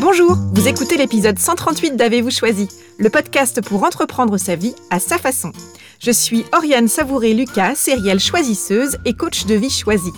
[0.00, 2.68] Bonjour, vous écoutez l'épisode 138 d'Avez-vous choisi,
[2.98, 5.52] le podcast pour entreprendre sa vie à sa façon.
[5.98, 10.12] Je suis Oriane Savouré-Lucas, sérielle choisisseuse et coach de vie choisie.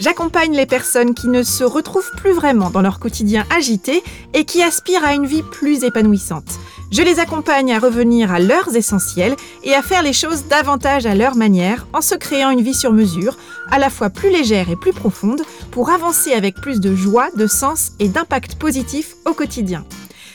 [0.00, 4.02] J'accompagne les personnes qui ne se retrouvent plus vraiment dans leur quotidien agité
[4.34, 6.58] et qui aspirent à une vie plus épanouissante.
[6.90, 11.14] Je les accompagne à revenir à leurs essentiels et à faire les choses davantage à
[11.14, 13.36] leur manière en se créant une vie sur mesure,
[13.70, 15.42] à la fois plus légère et plus profonde,
[15.78, 19.84] pour avancer avec plus de joie, de sens et d'impact positif au quotidien.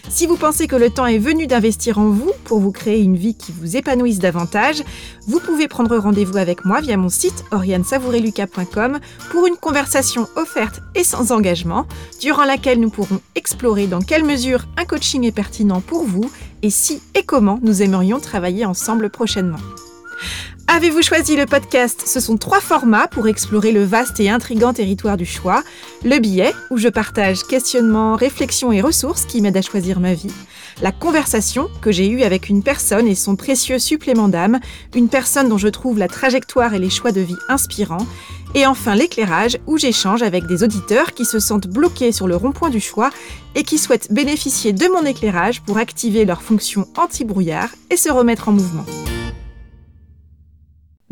[0.08, 3.18] Si vous pensez que le temps est venu d'investir en vous pour vous créer une
[3.18, 4.86] vie qui vous épanouisse davantage,
[5.28, 9.02] vous pouvez prendre rendez-vous avec moi via mon site oriansavoureluca.com
[9.32, 11.88] pour une conversation offerte et sans engagement,
[12.22, 16.32] durant laquelle nous pourrons explorer dans quelle mesure un coaching est pertinent pour vous
[16.62, 19.60] et si et comment nous aimerions travailler ensemble prochainement.
[20.76, 25.18] Avez-vous choisi le podcast Ce sont trois formats pour explorer le vaste et intrigant territoire
[25.18, 25.62] du choix.
[26.04, 30.34] Le billet, où je partage questionnements, réflexions et ressources qui m'aident à choisir ma vie.
[30.82, 34.60] La conversation, que j'ai eue avec une personne et son précieux supplément d'âme,
[34.96, 38.08] une personne dont je trouve la trajectoire et les choix de vie inspirants.
[38.56, 42.72] Et enfin l'éclairage, où j'échange avec des auditeurs qui se sentent bloqués sur le rond-point
[42.72, 43.12] du choix
[43.54, 48.50] et qui souhaitent bénéficier de mon éclairage pour activer leur fonction anti-brouillard et se remettre
[48.50, 48.86] en mouvement.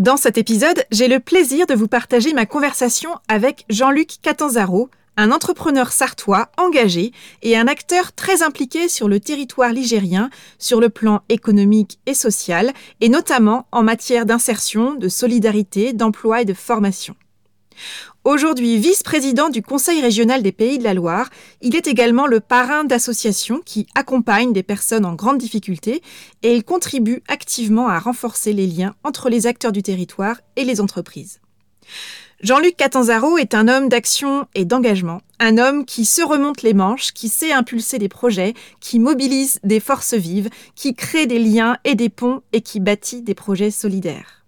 [0.01, 5.31] Dans cet épisode, j'ai le plaisir de vous partager ma conversation avec Jean-Luc Catanzaro, un
[5.31, 7.11] entrepreneur sartois engagé
[7.43, 12.73] et un acteur très impliqué sur le territoire ligérien sur le plan économique et social,
[12.99, 17.15] et notamment en matière d'insertion, de solidarité, d'emploi et de formation.
[18.23, 21.29] Aujourd'hui vice-président du Conseil régional des Pays de la Loire,
[21.61, 26.01] il est également le parrain d'associations qui accompagnent des personnes en grande difficulté
[26.43, 30.81] et il contribue activement à renforcer les liens entre les acteurs du territoire et les
[30.81, 31.39] entreprises.
[32.41, 37.11] Jean-Luc Catanzaro est un homme d'action et d'engagement, un homme qui se remonte les manches,
[37.13, 41.93] qui sait impulser des projets, qui mobilise des forces vives, qui crée des liens et
[41.93, 44.40] des ponts et qui bâtit des projets solidaires.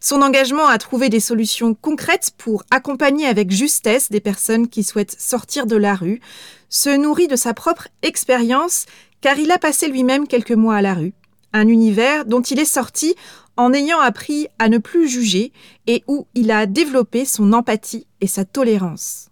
[0.00, 5.16] Son engagement à trouver des solutions concrètes pour accompagner avec justesse des personnes qui souhaitent
[5.18, 6.20] sortir de la rue
[6.68, 8.86] se nourrit de sa propre expérience
[9.20, 11.14] car il a passé lui-même quelques mois à la rue,
[11.52, 13.14] un univers dont il est sorti
[13.56, 15.52] en ayant appris à ne plus juger
[15.86, 19.28] et où il a développé son empathie et sa tolérance.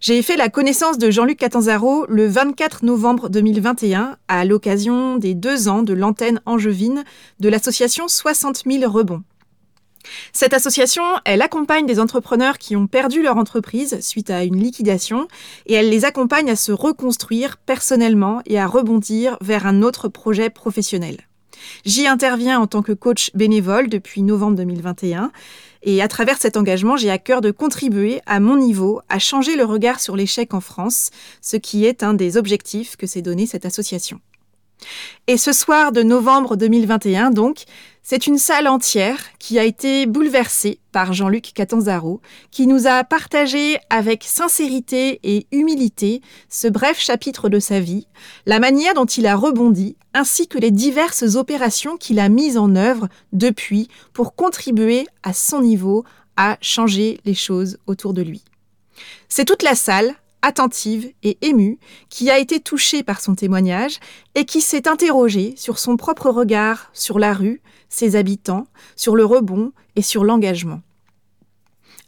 [0.00, 5.66] J'ai fait la connaissance de Jean-Luc Catanzaro le 24 novembre 2021 à l'occasion des deux
[5.68, 7.02] ans de l'antenne angevine
[7.40, 9.24] de l'association 60 000 rebonds.
[10.32, 15.28] Cette association, elle accompagne des entrepreneurs qui ont perdu leur entreprise suite à une liquidation
[15.66, 20.50] et elle les accompagne à se reconstruire personnellement et à rebondir vers un autre projet
[20.50, 21.18] professionnel.
[21.84, 25.32] J'y interviens en tant que coach bénévole depuis novembre 2021
[25.82, 29.56] et à travers cet engagement, j'ai à cœur de contribuer à mon niveau à changer
[29.56, 33.46] le regard sur l'échec en France, ce qui est un des objectifs que s'est donné
[33.46, 34.20] cette association.
[35.26, 37.64] Et ce soir de novembre 2021, donc,
[38.10, 43.76] c'est une salle entière qui a été bouleversée par Jean-Luc Catanzaro, qui nous a partagé
[43.90, 48.06] avec sincérité et humilité ce bref chapitre de sa vie,
[48.46, 52.76] la manière dont il a rebondi, ainsi que les diverses opérations qu'il a mises en
[52.76, 56.04] œuvre depuis pour contribuer à son niveau
[56.38, 58.42] à changer les choses autour de lui.
[59.28, 63.98] C'est toute la salle attentive et émue, qui a été touchée par son témoignage
[64.34, 68.66] et qui s'est interrogée sur son propre regard sur la rue, ses habitants,
[68.96, 70.80] sur le rebond et sur l'engagement.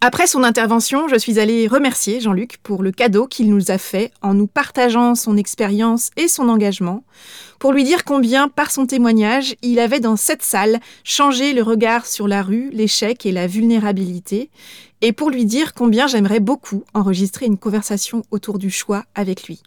[0.03, 4.13] Après son intervention, je suis allée remercier Jean-Luc pour le cadeau qu'il nous a fait
[4.23, 7.05] en nous partageant son expérience et son engagement,
[7.59, 12.07] pour lui dire combien, par son témoignage, il avait dans cette salle changé le regard
[12.07, 14.49] sur la rue, l'échec et la vulnérabilité,
[15.03, 19.63] et pour lui dire combien j'aimerais beaucoup enregistrer une conversation autour du choix avec lui.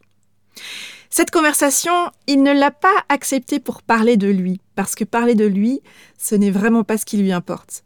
[1.15, 1.93] Cette conversation,
[2.25, 5.79] il ne l'a pas acceptée pour parler de lui, parce que parler de lui,
[6.17, 7.83] ce n'est vraiment pas ce qui lui importe.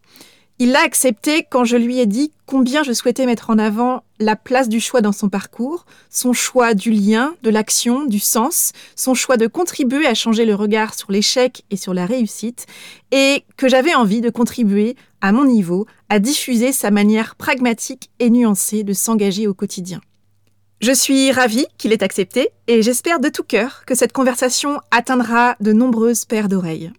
[0.60, 4.38] Il l'a accepté quand je lui ai dit combien je souhaitais mettre en avant la
[4.38, 9.14] place du choix dans son parcours, son choix du lien, de l'action, du sens, son
[9.14, 12.66] choix de contribuer à changer le regard sur l'échec et sur la réussite,
[13.12, 18.30] et que j'avais envie de contribuer, à mon niveau, à diffuser sa manière pragmatique et
[18.30, 20.00] nuancée de s'engager au quotidien.
[20.80, 25.56] Je suis ravie qu'il ait accepté et j'espère de tout cœur que cette conversation atteindra
[25.60, 26.92] de nombreuses paires d'oreilles.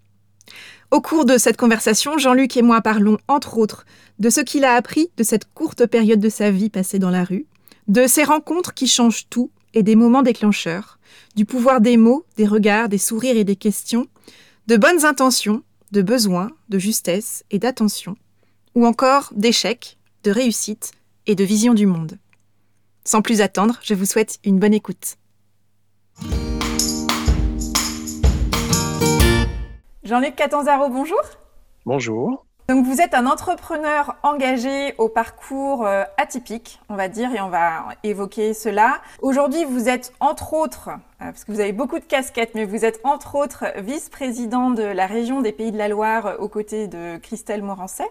[0.91, 3.87] Au cours de cette conversation, Jean-Luc et moi parlons, entre autres,
[4.19, 7.23] de ce qu'il a appris de cette courte période de sa vie passée dans la
[7.23, 7.47] rue,
[7.87, 10.99] de ces rencontres qui changent tout et des moments déclencheurs,
[11.37, 14.09] du pouvoir des mots, des regards, des sourires et des questions,
[14.67, 18.17] de bonnes intentions, de besoins, de justesse et d'attention,
[18.75, 20.91] ou encore d'échecs, de réussite
[21.29, 22.19] et de vision du monde.
[23.09, 25.17] Sans plus attendre, je vous souhaite une bonne écoute.
[30.05, 31.23] Jean-Luc Catanzaro, bonjour.
[31.87, 32.45] Bonjour.
[32.69, 37.49] Donc vous êtes un entrepreneur engagé au parcours euh, atypique, on va dire, et on
[37.49, 39.01] va évoquer cela.
[39.23, 40.99] Aujourd'hui, vous êtes entre autres, euh,
[41.33, 45.07] parce que vous avez beaucoup de casquettes, mais vous êtes entre autres vice-président de la
[45.07, 48.11] région des Pays de la Loire euh, aux côtés de Christelle Morancet.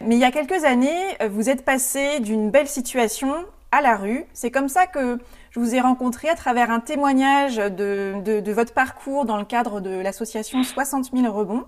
[0.00, 4.24] Mais il y a quelques années, vous êtes passé d'une belle situation à la rue.
[4.32, 5.18] C'est comme ça que
[5.50, 9.90] je vous ai rencontré à travers un témoignage de, votre parcours dans le cadre de
[9.90, 11.64] l'association 60 000 rebonds.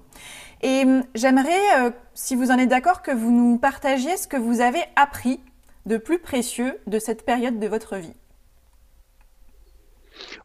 [0.62, 4.36] Et hum, j'aimerais, euh, si vous en êtes d'accord, que vous nous partagiez ce que
[4.36, 5.40] vous avez appris
[5.86, 8.14] de plus précieux de cette période de votre vie.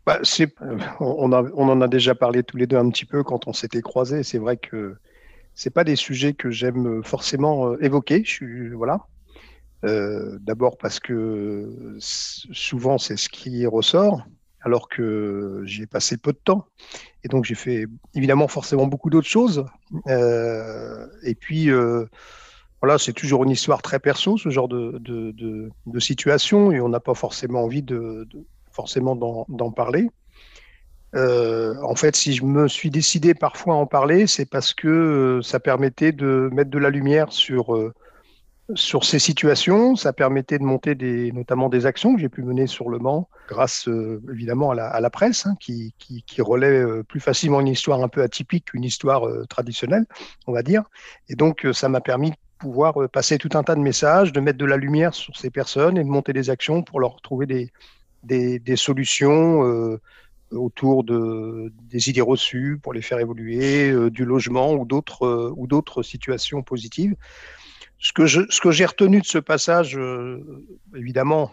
[0.06, 3.54] Bah, euh, on, en a déjà parlé tous les deux un petit peu quand on
[3.54, 4.24] s'était croisés.
[4.24, 4.96] C'est vrai que
[5.54, 8.24] ce pas des sujets que j'aime forcément euh, évoquer.
[8.74, 9.06] Voilà.
[10.40, 14.26] D'abord parce que souvent c'est ce qui ressort
[14.66, 16.66] alors que j'y ai passé peu de temps.
[17.24, 17.86] Et donc, j'ai fait
[18.16, 19.64] évidemment forcément beaucoup d'autres choses.
[20.08, 22.06] Euh, et puis, euh,
[22.82, 25.00] voilà, c'est toujours une histoire très perso, ce genre de,
[26.00, 28.28] situation, et on n'a pas forcément envie de,
[28.72, 30.10] forcément d'en parler.
[31.14, 35.40] Euh, en fait, si je me suis décidé parfois à en parler, c'est parce que
[35.44, 37.72] ça permettait de mettre de la lumière sur
[38.74, 39.96] sur ces situations.
[39.96, 43.30] Ça permettait de monter des, notamment des actions que j'ai pu mener sur le Mans,
[43.48, 45.94] grâce euh, évidemment à la, presse, hein, qui,
[46.40, 50.06] relaie euh, plus facilement une histoire un peu atypique qu'une histoire euh, traditionnelle,
[50.48, 50.84] on va dire.
[51.30, 54.58] Et donc, ça m'a permis de pouvoir passer tout un tas de messages, de mettre
[54.58, 57.70] de la lumière sur ces personnes et de monter des actions pour leur trouver
[58.24, 60.00] des, solutions
[60.52, 67.16] autour de, des idées reçues, pour les faire évoluer, du logement ou d'autres situations positives
[68.06, 70.40] ce que j'ai retenu de ce passage, euh,
[70.96, 71.50] évidemment,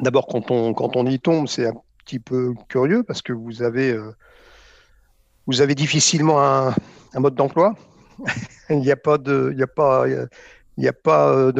[0.00, 1.72] d'abord quand on, y tombe, c'est un
[2.04, 4.12] petit peu curieux parce que vous avez, euh,
[5.74, 6.74] difficilement un,
[7.14, 7.74] mode d'emploi.
[8.70, 10.28] il n'y a pas de, euh,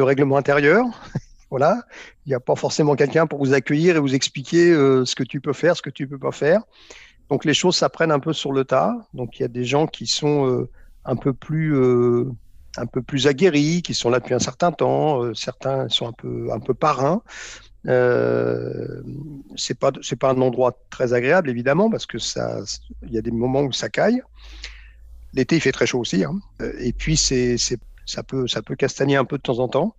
[0.03, 0.85] règlement intérieur.
[1.49, 1.81] voilà,
[2.27, 5.41] il n'y a pas forcément quelqu'un pour vous accueillir et vous expliquer ce que tu
[5.41, 6.61] peux faire, ce que tu peux pas faire.
[7.29, 8.95] Donc les choses s'apprennent un peu sur le tas.
[9.15, 10.67] Donc il y a des gens qui sont
[11.03, 11.73] un peu plus
[12.77, 15.23] un peu plus aguerris, qui sont là depuis un certain temps.
[15.23, 17.21] Euh, certains sont un peu, un peu parrains.
[17.87, 19.01] Euh,
[19.55, 22.59] c'est pas pas un endroit très agréable évidemment parce que ça
[23.03, 24.21] il y a des moments où ça caille.
[25.33, 26.39] L'été il fait très chaud aussi hein.
[26.61, 27.55] Euh, et puis c'est
[28.05, 29.95] ça peut ça peut castagner un peu de temps en temps.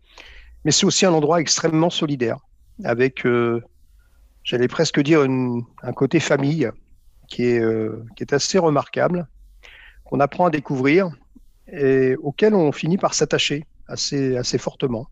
[0.65, 2.37] Mais c'est aussi un endroit extrêmement solidaire
[2.85, 3.63] avec euh,
[4.45, 6.69] j'allais presque dire un côté famille
[7.29, 7.65] qui est
[8.15, 9.27] qui est assez remarquable
[10.05, 11.09] qu'on apprend à découvrir
[11.73, 15.09] et auquel on finit par s'attacher assez, assez fortement.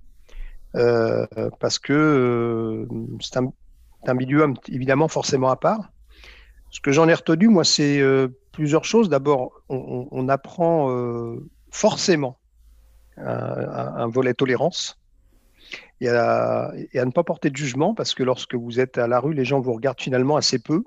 [0.74, 1.26] Euh,
[1.60, 2.86] parce que euh,
[3.20, 5.90] c'est un, milieu évidemment forcément à part.
[6.70, 9.08] Ce que j'en ai retenu, moi, c'est euh, plusieurs choses.
[9.08, 10.94] D'abord, on, apprend
[11.70, 12.38] forcément
[13.16, 14.98] un, volet tolérance
[16.00, 19.06] et à, et à, ne pas porter de jugement parce que lorsque vous êtes à
[19.06, 20.82] la rue, les gens vous regardent finalement assez peu.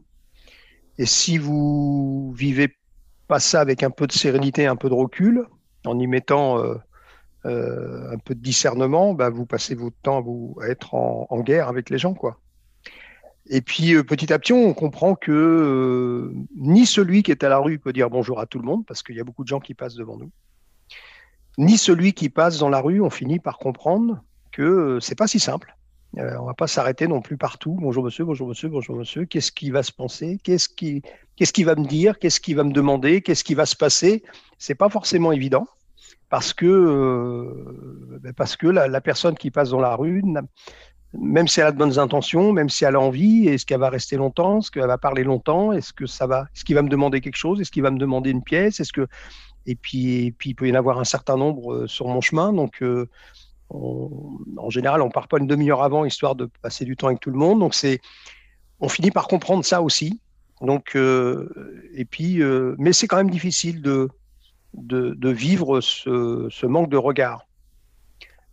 [1.00, 2.76] Et si vous vivez
[3.28, 5.48] pas ça avec un peu de sérénité, un peu de recul,
[5.86, 6.76] en y mettant euh,
[7.46, 10.24] euh, un peu de discernement, bah, vous passez votre temps
[10.62, 12.16] à, être en, guerre avec les gens.
[13.48, 17.58] Et puis euh, petit à petit, on comprend que ni celui qui est à la
[17.58, 19.60] rue peut dire bonjour à tout le monde, parce qu'il y a beaucoup de gens
[19.60, 20.32] qui passent devant nous,
[21.58, 25.40] ni celui qui passe dans la rue, on finit par comprendre que c'est pas si
[25.40, 25.76] simple.
[26.18, 27.78] Euh, on va pas s'arrêter non plus partout.
[27.80, 29.26] Bonjour monsieur, bonjour monsieur, bonjour monsieur.
[29.26, 30.40] Qu'est-ce qui va se penser?
[30.44, 31.02] Qu'est-ce qui,
[31.36, 32.20] qu'est-ce qui va me dire?
[32.20, 33.22] Qu'est-ce qui va me demander?
[33.22, 34.24] Qu'est-ce qui va se passer?
[34.58, 35.68] C'est pas forcément évident
[36.30, 40.22] parce que euh, ben parce que la, personne qui passe dans la rue,
[41.14, 43.90] même si elle a de bonnes intentions, même si elle a envie, est-ce qu'elle va
[43.90, 44.60] rester longtemps?
[44.60, 45.72] Est-ce qu'elle va parler longtemps?
[45.72, 47.62] Est-ce que ça va Est-ce qu'il va me demander quelque chose?
[47.62, 48.82] Est-ce qu'il va me demander une pièce?
[48.82, 49.08] Est-ce que
[49.66, 52.52] et puis, puis il peut y en avoir un certain nombre euh, sur mon chemin,
[52.52, 52.82] donc
[53.72, 57.32] en général, on part pas une demi-heure avant, histoire de passer du temps avec tout
[57.32, 57.60] le monde.
[57.60, 58.02] Donc, c'est,
[58.80, 60.20] on finit par comprendre ça aussi.
[60.62, 61.50] Donc, euh,
[61.94, 64.10] et puis, euh, mais c'est quand même difficile de,
[64.74, 67.48] de, vivre ce, manque de regard.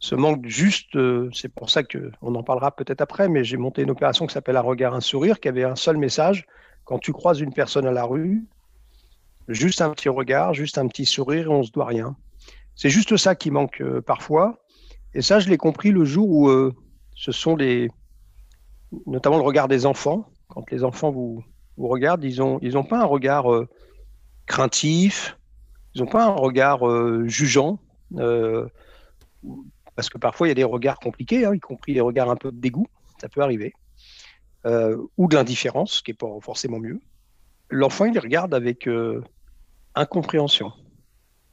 [0.00, 3.56] Ce manque juste, euh, c'est pour ça que on en parlera peut-être après, mais j'ai
[3.56, 6.46] monté une opération qui s'appelle Un regard, un sourire, qui avait un seul message.
[6.84, 8.46] Quand tu croises une personne à la rue,
[9.48, 12.16] juste un petit regard, juste un petit sourire et on se doit rien.
[12.75, 14.64] C'est juste ça qui manque parfois.
[15.14, 16.74] Et ça, je l'ai compris le jour où euh,
[17.14, 17.90] ce sont les,
[19.06, 20.30] notamment le regard des enfants.
[20.48, 21.42] Quand les enfants vous,
[21.76, 23.68] regardent, ils n'ont ils ont pas un regard euh,
[24.46, 25.38] craintif,
[25.94, 27.78] ils n'ont pas un regard euh, jugeant,
[29.94, 32.36] parce que parfois il y a des regards compliqués, hein, y compris des regards un
[32.36, 32.86] peu de dégoût,
[33.20, 33.74] ça peut arriver,
[34.64, 37.00] ou de l'indifférence, ce qui n'est pas forcément mieux.
[37.70, 38.88] L'enfant, il regarde avec
[39.94, 40.72] incompréhension.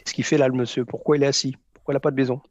[0.05, 0.85] Ce qui fait là le monsieur?
[0.85, 1.55] Pourquoi il est assis?
[1.73, 2.41] Pourquoi il n'a pas de maison?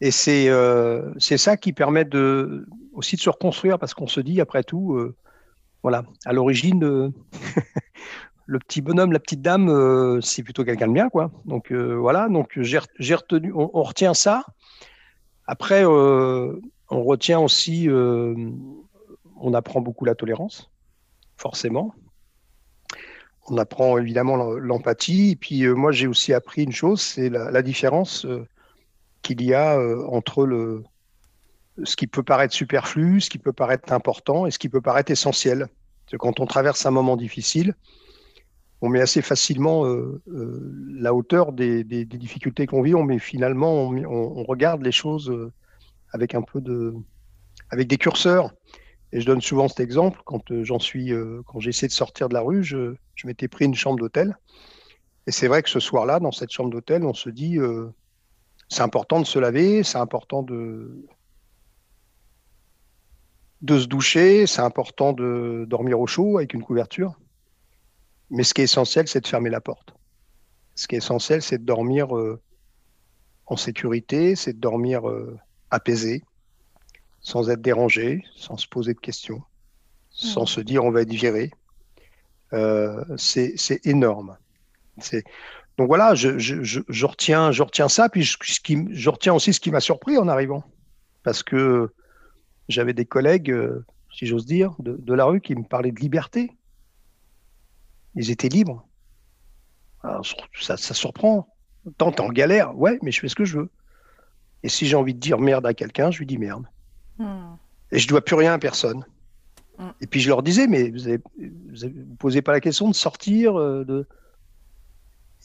[0.00, 4.40] Et c'est euh, ça qui permet de, aussi de se reconstruire parce qu'on se dit,
[4.40, 5.14] après tout, euh,
[5.82, 7.10] voilà, à l'origine, euh,
[8.46, 11.30] le petit bonhomme, la petite dame, c'est plutôt quelqu'un de bien, quoi.
[11.44, 14.44] Donc voilà, donc j'ai retenu, on, retient ça.
[15.46, 20.68] Après, on retient aussi, on apprend beaucoup la tolérance,
[21.36, 21.94] forcément
[23.50, 25.32] on apprend évidemment l'empathie.
[25.32, 28.46] Et puis euh, moi, j'ai aussi appris une chose, c'est la, différence euh,
[29.22, 30.82] qu'il y a euh, entre le,
[31.84, 35.10] ce qui peut paraître superflu, ce qui peut paraître important et ce qui peut paraître
[35.10, 35.68] essentiel.
[36.18, 37.74] Quand on traverse un moment difficile,
[38.80, 39.84] on met assez facilement
[40.26, 45.32] la hauteur des, difficultés qu'on vit, on met finalement, on, regarde les choses
[46.12, 46.94] avec un peu de,
[47.70, 48.52] avec des curseurs.
[49.12, 52.28] Et je donne souvent cet exemple quand euh, j'en suis, euh, quand j'essaie de sortir
[52.28, 54.36] de la rue, je, m'étais pris une chambre d'hôtel.
[55.26, 57.88] Et c'est vrai que ce soir-là, dans cette chambre d'hôtel, on se dit, euh,
[58.70, 61.06] c'est important de se laver, c'est important de,
[63.60, 67.18] de se doucher, c'est important de dormir au chaud avec une couverture.
[68.30, 69.92] Mais ce qui est essentiel, c'est de fermer la porte.
[70.76, 72.08] Ce qui est essentiel, c'est de dormir
[73.46, 75.02] en sécurité, c'est de dormir
[75.70, 76.22] apaisé
[77.20, 79.42] sans être dérangé, sans se poser de questions,
[80.10, 81.50] sans se dire on va être viré.
[82.52, 84.36] Euh, c'est énorme.
[85.78, 88.36] Donc voilà, je, je, retiens, je retiens ça, puis je,
[88.90, 90.64] je retiens aussi ce qui m'a surpris en arrivant.
[91.22, 91.92] Parce que
[92.68, 96.50] j'avais des collègues, euh, si j'ose dire, de, la rue qui me parlaient de liberté.
[98.14, 98.86] Ils étaient libres.
[100.60, 101.48] ça, ça surprend.
[101.96, 103.70] Tant en galère, ouais, mais je fais ce que je veux.
[104.62, 106.66] Et si j'ai envie de dire merde à quelqu'un, je lui dis merde.
[107.92, 109.04] Et je dois plus rien à personne.
[109.78, 109.90] Hmm.
[110.00, 113.58] Et puis je leur disais, mais vous ne posez pas la question de sortir.
[113.58, 114.06] Euh, de...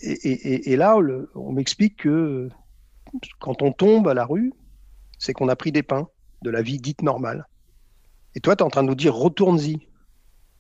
[0.01, 0.97] Et, là,
[1.35, 2.49] on m'explique que
[3.39, 4.53] quand on tombe à la rue,
[5.17, 6.09] c'est qu'on a pris des pains
[6.41, 7.47] de la vie dite normale.
[8.35, 9.87] Et toi, tu es en train de nous dire, retourne-y,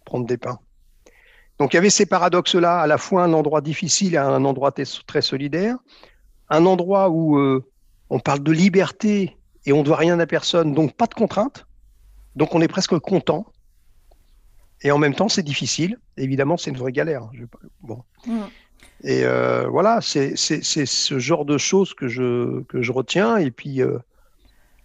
[0.05, 0.59] prendre des pains.
[1.59, 4.71] Donc il y avait ces paradoxes-là, à la fois un endroit difficile et un endroit
[4.71, 5.77] très solidaire,
[6.49, 7.65] un endroit où euh,
[8.09, 11.65] on parle de liberté et on ne doit rien à personne, donc pas de contraintes.
[12.35, 13.45] Donc on est presque content.
[14.81, 15.97] Et en même temps, c'est difficile.
[16.17, 17.29] Évidemment, c'est une vraie galère.
[17.81, 18.03] Bon.
[18.27, 18.41] Mm.
[19.03, 23.37] Et euh, voilà, c'est ce genre de choses que je, que je retiens.
[23.37, 23.99] Et puis, euh,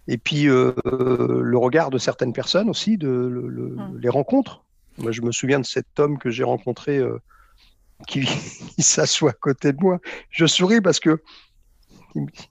[0.07, 3.97] et puis euh, le regard de certaines personnes aussi, de, mm.
[3.99, 4.63] les rencontres.
[4.97, 7.01] Moi, je me souviens de cet homme que j'ai rencontré
[8.07, 8.21] qui,
[8.75, 9.99] qui s'assoit à côté de moi.
[10.29, 11.21] Je souris parce que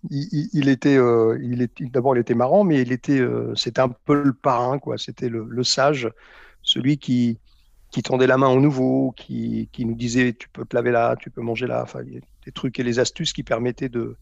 [0.08, 0.98] il, était,
[1.42, 3.22] il était d'abord il était marrant, mais il était,
[3.54, 4.96] c'était un peu le parrain, quoi.
[4.96, 6.10] C'était le, sage,
[6.62, 7.38] celui qui,
[7.90, 11.16] qui tendait la main au nouveau, qui, qui, nous disait tu peux te laver là,
[11.16, 14.16] tu peux manger là, enfin des trucs et les astuces qui permettaient de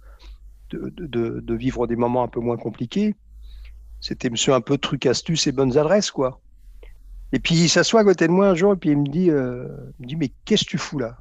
[0.71, 3.15] de, de, vivre des moments un peu moins compliqués.
[4.01, 6.41] C'était monsieur un peu truc astuces et bonnes adresses, quoi.
[7.33, 9.31] Et puis il s'assoit à côté de moi un jour et puis il me dit,
[9.31, 9.67] euh,
[9.99, 11.19] me dit mais qu'est-ce que tu fous là?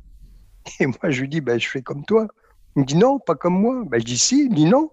[0.80, 2.27] Et moi je lui dis bah, je fais comme toi.
[2.75, 3.84] Il me dit non, pas comme moi.
[3.88, 4.46] Ben, je dis si.
[4.46, 4.92] Il me dit non.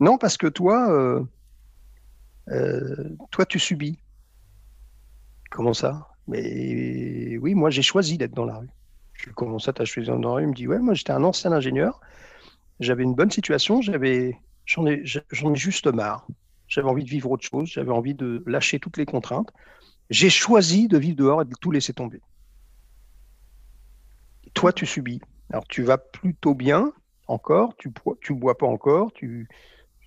[0.00, 1.24] Non, parce que toi, euh,
[2.50, 3.98] euh, toi, tu subis.
[5.50, 6.08] Comment ça?
[6.28, 8.68] Mais oui, moi, j'ai choisi d'être dans la rue.
[9.14, 11.52] Je as choisi d'être dans la rue Il me dit ouais, moi, j'étais un ancien
[11.52, 12.00] ingénieur.
[12.80, 13.80] J'avais une bonne situation.
[13.80, 16.26] J'avais, j'en ai, ai juste marre.
[16.68, 17.68] J'avais envie de vivre autre chose.
[17.68, 19.50] J'avais envie de lâcher toutes les contraintes.
[20.10, 22.20] J'ai choisi de vivre dehors et de tout laisser tomber.
[24.54, 25.20] Toi, tu subis.
[25.50, 26.92] Alors, tu vas plutôt bien
[27.26, 29.48] encore, tu tu bois pas encore, tu,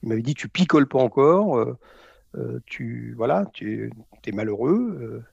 [0.03, 1.77] m'avais dit tu picoles pas encore, euh,
[2.35, 3.91] euh, tu voilà, tu
[4.25, 4.97] es malheureux.
[5.01, 5.23] Euh.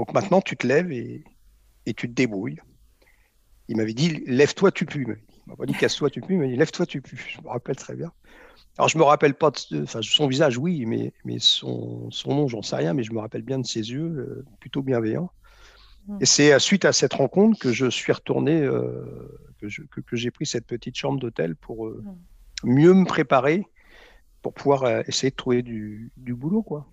[0.00, 1.22] Donc maintenant, tu te lèves et,
[1.84, 2.58] tu te débrouilles.
[3.68, 5.04] Il m'avait dit lève-toi, tu pues.
[5.04, 7.18] Il m'a pas dit casse-toi, tu pues, il lève-toi, tu pues.
[7.18, 8.10] Je me rappelle très bien.
[8.78, 12.62] Alors, je me rappelle pas de son visage, oui, mais, mais son, son nom, j'en
[12.62, 15.30] sais rien, mais je me rappelle bien de ses yeux, plutôt bienveillants.
[16.22, 19.04] Et c'est suite à cette rencontre que je suis retourné, euh,
[19.60, 22.02] que, j'ai pris cette petite chambre d'hôtel pour euh,
[22.64, 23.66] mieux me préparer
[24.40, 26.62] pour pouvoir euh, essayer de trouver du, boulot.
[26.62, 26.86] Quoi.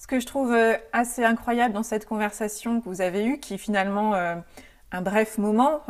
[0.00, 0.56] Ce que je trouve
[0.92, 5.82] assez incroyable dans cette conversation que vous avez eue, qui est finalement un bref moment,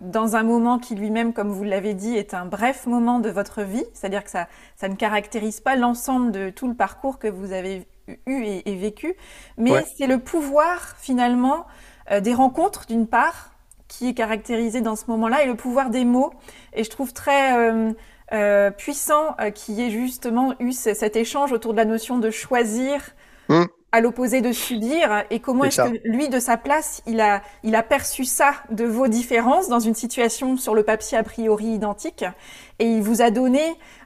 [0.00, 3.62] dans un moment qui lui-même, comme vous l'avez dit, est un bref moment de votre
[3.62, 4.46] vie, c'est-à-dire que ça,
[4.76, 7.88] ça ne caractérise pas l'ensemble de tout le parcours que vous avez
[8.26, 9.14] eu et, vécu,
[9.56, 11.66] mais c'est le pouvoir finalement
[12.10, 13.50] euh, des rencontres d'une part,
[13.88, 16.32] qui est caractérisé dans ce moment-là, et le pouvoir des mots.
[16.72, 17.92] Et je trouve très euh,
[18.32, 23.00] euh, puissant qu'il y ait justement eu cet échange autour de la notion de choisir.
[23.48, 23.64] Mmh.
[23.92, 27.74] à l'opposé de subir et comment est-ce que lui, de sa place, il a, il
[27.76, 32.24] a perçu ça de vos différences dans une situation sur le papier a priori identique
[32.78, 33.62] et il vous a donné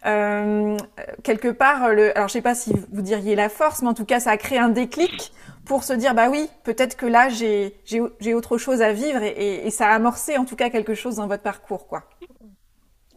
[0.07, 0.77] euh,
[1.25, 4.05] quelque part, le, alors je sais pas si vous diriez la force, mais en tout
[4.05, 5.33] cas ça a créé un déclic
[5.65, 9.67] pour se dire bah oui, peut-être que là j'ai, j'ai, autre chose à vivre et,
[9.67, 12.05] et, ça a amorcé en tout cas quelque chose dans votre parcours quoi.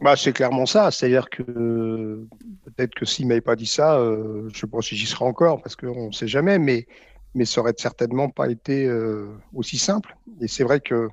[0.03, 0.91] Bah, c'est clairement ça.
[0.91, 2.27] C'est-à-dire que
[2.65, 5.61] peut-être que s'il m'avait pas dit ça, euh, je ne pas si j'y serais encore,
[5.61, 6.87] parce qu'on ne sait jamais, mais,
[7.35, 10.17] mais ça aurait certainement pas été euh, aussi simple.
[10.41, 11.07] Et c'est vrai que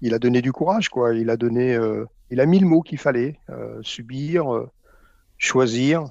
[0.00, 1.14] il a donné du courage, quoi.
[1.14, 3.38] Il a donné, euh, il a mis le mot qu'il fallait
[3.82, 4.66] subir,
[5.36, 6.06] choisir.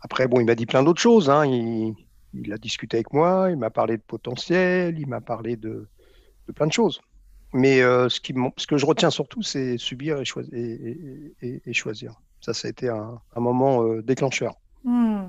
[0.00, 1.28] Après, bon, il m'a dit plein d'autres choses.
[1.28, 1.44] Hein.
[1.44, 1.94] Il,
[2.34, 5.88] il, a discuté avec moi, il m'a parlé de potentiel, il m'a parlé de,
[6.46, 7.00] de plein de choses.
[7.56, 12.12] Mais euh, ce, qui, ce que je retiens surtout, c'est subir et, choisir, et, choisir.
[12.42, 14.56] Ça, ça a été un, moment euh, déclencheur.
[14.84, 15.22] Hmm.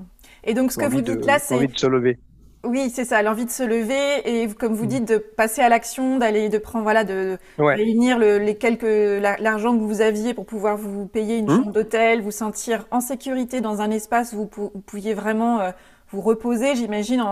[0.44, 1.54] Et donc, ce que vous dites là, c'est.
[1.54, 2.18] L'envie de se lever.
[2.64, 4.88] Oui, c'est ça, l'envie de se lever et, comme vous hmm.
[4.88, 8.82] dites, de passer à l'action, d'aller, de prendre, voilà, de, réunir les quelques,
[9.22, 11.56] l'argent que vous aviez pour pouvoir vous payer une hmm.
[11.56, 15.70] chambre d'hôtel, vous sentir en sécurité dans un espace où vous, pouviez vraiment euh,
[16.10, 17.24] vous reposer, j'imagine,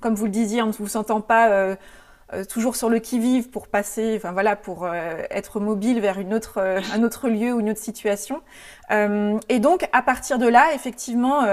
[0.00, 1.76] comme vous le disiez, en ne vous sentant pas
[2.34, 6.32] euh, toujours sur le qui-vive pour passer, enfin voilà, pour euh, être mobile vers une
[6.32, 8.40] autre, euh, un autre lieu ou une autre situation.
[9.48, 11.46] et donc, à partir de là, effectivement,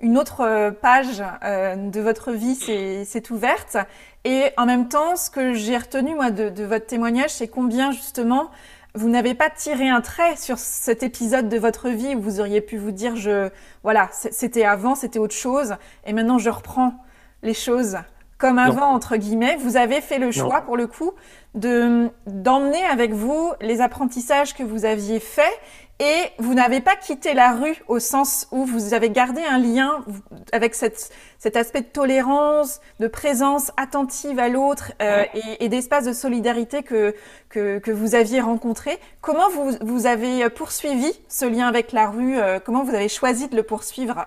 [0.00, 3.76] une autre page de votre vie s'est ouverte.
[4.22, 7.90] Et en même temps, ce que j'ai retenu moi de, de votre témoignage, c'est combien
[7.90, 8.50] justement
[8.94, 12.60] vous n'avez pas tiré un trait sur cet épisode de votre vie où vous auriez
[12.60, 13.48] pu vous dire, je,
[13.82, 15.74] voilà, c'était avant, c'était autre chose,
[16.06, 16.94] et maintenant je reprends
[17.42, 17.98] les choses
[18.44, 21.12] comme avant, entre guillemets, vous avez fait le choix, pour le coup,
[21.54, 25.58] de d'emmener avec vous les apprentissages que vous aviez faits
[25.98, 30.04] et vous n'avez pas quitté la rue au sens où vous avez gardé un lien
[30.52, 36.04] avec cette, cet aspect de tolérance, de présence attentive à l'autre euh, et, et d'espace
[36.04, 37.14] de solidarité que,
[37.48, 38.98] que, que, vous aviez rencontré.
[39.22, 43.48] Comment vous, vous avez poursuivi ce lien avec la rue euh, Comment vous avez choisi
[43.48, 44.26] de le poursuivre?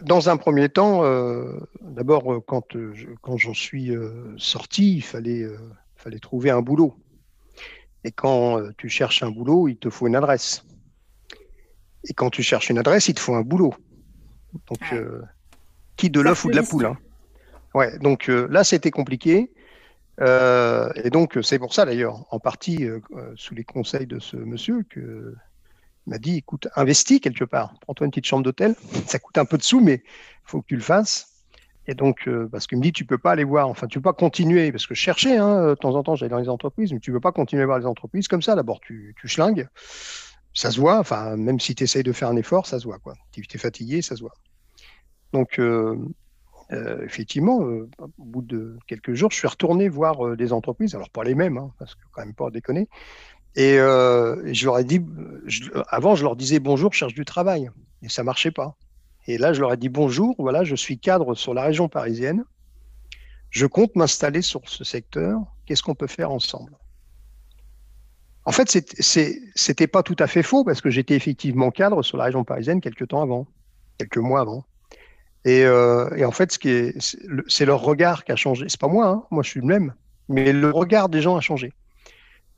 [0.00, 3.92] Dans un premier temps, euh, d'abord, euh, quand, euh, quand j'en suis
[4.38, 5.46] sorti, il fallait,
[5.96, 6.94] fallait trouver un boulot.
[8.04, 10.64] Et quand tu cherches un boulot, il te faut une adresse.
[12.08, 13.74] Et quand tu cherches une adresse, il te faut un boulot.
[14.66, 14.94] Donc,
[15.96, 16.98] qui de l'œuf ou de la poule hein.
[17.74, 19.52] Ouais, donc là, c'était compliqué.
[20.20, 22.88] et donc, c'est pour ça, d'ailleurs, en partie,
[23.36, 25.36] sous les conseils de ce monsieur, que
[26.06, 28.74] m'a dit écoute, investis quelque part, prends-toi une petite chambre d'hôtel,
[29.06, 31.28] ça coûte un peu de sous, mais il faut que tu le fasses.
[31.88, 34.04] Et donc, euh, parce qu'il me dit, tu peux pas aller voir, enfin, tu peux
[34.04, 36.92] pas continuer, parce que je cherchais, hein, de temps en temps, j'allais dans les entreprises,
[36.92, 38.54] mais tu peux pas continuer à voir les entreprises comme ça.
[38.54, 39.68] D'abord, tu, tu schlingues,
[40.54, 42.98] ça se voit, enfin, même si tu essayes de faire un effort, ça se voit,
[42.98, 43.14] quoi.
[43.32, 44.34] Tu es fatigué, ça se voit.
[45.32, 45.98] Donc, euh,
[46.70, 51.24] euh, effectivement, au bout de quelques jours, je suis retourné voir des entreprises, alors pas
[51.24, 52.88] les mêmes, hein, parce que quand même pas déconner,
[53.58, 55.00] euh, et je leur ai dit,
[55.88, 57.70] avant, je leur disais bonjour, je cherche du travail.
[58.02, 58.76] Et ça marchait pas.
[59.26, 62.44] Et là, je leur ai dit bonjour, voilà, je suis cadre sur la région parisienne.
[63.50, 65.38] Je compte m'installer sur ce secteur.
[65.66, 66.72] Qu'est-ce qu'on peut faire ensemble?
[68.44, 68.68] En fait,
[69.54, 72.80] c'était pas tout à fait faux parce que j'étais effectivement cadre sur la région parisienne
[72.80, 73.46] quelques temps avant,
[73.98, 74.64] quelques mois avant.
[75.44, 76.58] Et, euh, et en fait,
[77.46, 78.66] c'est leur regard qui a changé.
[78.68, 79.22] C'est pas moi, hein.
[79.30, 79.94] moi je suis le même,
[80.28, 81.72] mais le regard des gens a changé.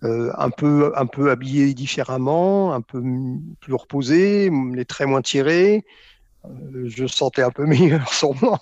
[0.04, 3.02] Euh, un, peu, un peu habillé différemment, un peu
[3.60, 5.84] plus reposé, les traits moins tirés.
[6.44, 8.60] Euh, je sentais un peu meilleur sur moi.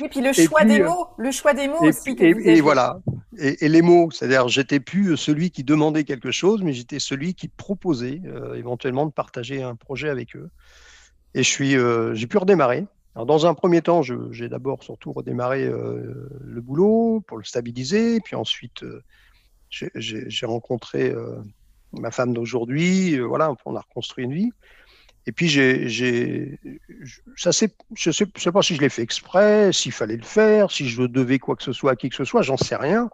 [0.00, 2.10] Oui, puis le choix des euh, mots, le choix des mots et, aussi.
[2.20, 3.00] et, voilà,
[3.36, 7.48] et, les mots, c'est-à-dire j'étais plus celui qui demandait quelque chose, mais j'étais celui qui
[7.48, 8.20] proposait
[8.54, 10.50] éventuellement de partager un projet avec eux.
[11.34, 11.76] Et je suis,
[12.16, 12.86] j'ai pu redémarrer.
[13.16, 18.36] Alors, dans un premier temps, j'ai d'abord surtout redémarré le boulot pour le stabiliser, puis
[18.36, 18.84] ensuite
[19.94, 21.36] j'ai rencontré euh,
[21.92, 24.50] ma femme d'aujourd'hui, euh, voilà, on a reconstruit une vie.
[25.28, 26.60] Et puis, j'ai,
[27.36, 30.88] ça je ne sais, pas si je l'ai fait exprès, s'il fallait le faire, si
[30.88, 33.10] je devais quoi que ce soit à qui que ce soit, j'en sais rien.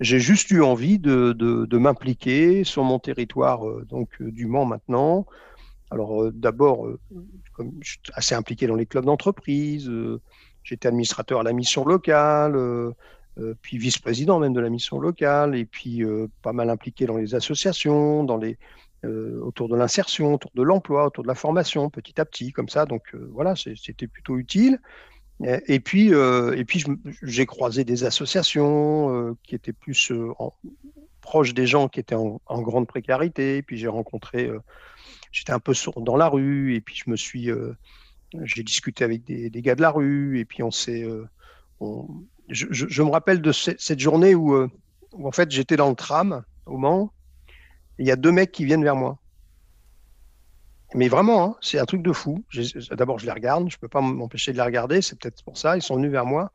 [0.00, 5.26] J'ai juste eu envie de, de, m'impliquer sur mon territoire, euh, donc du Mans maintenant.
[5.90, 6.86] Alors, d'abord,
[7.80, 9.90] je suis assez impliqué dans les clubs d'entreprise,
[10.62, 12.54] j'étais administrateur à la mission locale,
[13.62, 17.34] puis vice-président même de la mission locale, et puis euh, pas mal impliqué dans les
[17.34, 18.58] associations, dans les,
[19.04, 22.68] euh, autour de l'insertion, autour de l'emploi, autour de la formation, petit à petit, comme
[22.68, 22.86] ça.
[22.86, 24.80] Donc voilà, c'était plutôt utile.
[25.42, 26.84] Et, puis, et puis
[27.22, 30.12] j'ai croisé des associations qui étaient plus
[31.22, 33.56] proches des gens qui étaient en, grande précarité.
[33.56, 34.50] Et puis j'ai rencontré,
[35.32, 37.48] j'étais un peu dans la rue, et puis je me suis
[38.42, 41.06] j'ai discuté avec des, gars de la rue, et puis on s'est.
[42.50, 44.54] Je, me rappelle de cette journée où,
[45.12, 47.12] où en fait j'étais dans le tram au Mans,
[47.98, 49.18] il y a deux mecs qui viennent vers moi.
[50.94, 52.44] Mais vraiment, hein, c'est un truc de fou.
[52.90, 55.56] D'abord, je les regarde, je ne peux pas m'empêcher de les regarder, c'est peut-être pour
[55.56, 56.50] ça, ils sont venus vers moi.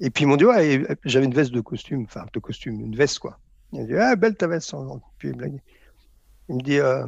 [0.00, 2.96] Et puis ils m'ont dit, ouais, j'avais une veste de costume, enfin de costume, une
[2.96, 3.38] veste quoi.
[3.72, 4.74] Il m'a dit, belle ta veste.
[5.18, 5.32] Puis
[6.48, 7.06] il me dit, euh,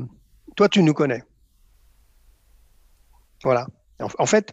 [0.56, 1.22] toi, tu nous connais.
[3.42, 3.66] Voilà.
[4.00, 4.52] En, fait,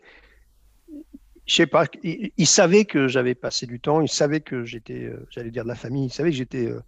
[1.52, 5.28] je sais pas, il, savait que j'avais passé du temps, il savait que j'étais, euh,
[5.30, 6.82] j'allais dire de la famille, il savait que j'étais, euh,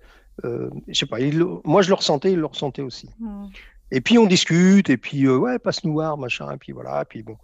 [0.45, 1.17] euh je sais pas,
[1.65, 3.10] moi je le ressentais, il le ressentait aussi.
[3.19, 3.47] Mmh.
[3.91, 7.06] Et puis on discute, et puis euh, ouais, passe noir, machin, et puis voilà, et
[7.06, 7.36] puis bon.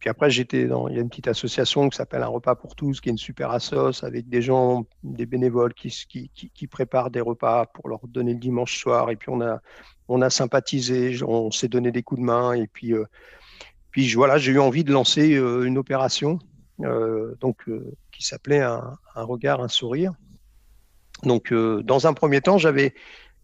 [0.00, 2.74] Puis après, j'étais dans, il y a une petite association qui s'appelle Un repas pour
[2.74, 7.10] tous, qui est une super assoce avec des gens, des bénévoles qui, qui, qui, préparent
[7.10, 9.10] des repas pour leur donner le dimanche soir.
[9.10, 9.60] Et puis on a,
[10.08, 13.04] on a sympathisé, on s'est donné des coups de main, et puis, euh,
[13.92, 16.40] puis voilà, j'ai eu envie de lancer une opération,
[16.78, 17.68] donc
[18.12, 20.12] qui s'appelait un, regard, un sourire.
[21.22, 22.94] Donc dans un premier temps, j'avais,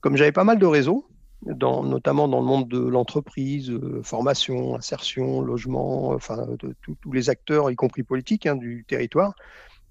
[0.00, 1.10] comme j'avais pas mal de réseaux
[1.42, 7.70] notamment dans le monde de l'entreprise, euh, formation, insertion, logement, enfin de, tous les acteurs,
[7.70, 9.34] y compris politiques, hein, du territoire,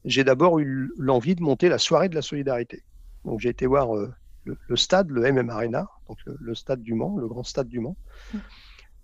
[0.05, 2.83] j'ai d'abord eu l'envie de monter la soirée de la solidarité.
[3.25, 4.11] Donc j'ai été voir euh,
[4.43, 7.97] le, stade, le MM Arena, donc le, stade du Mans, le grand stade du Mans.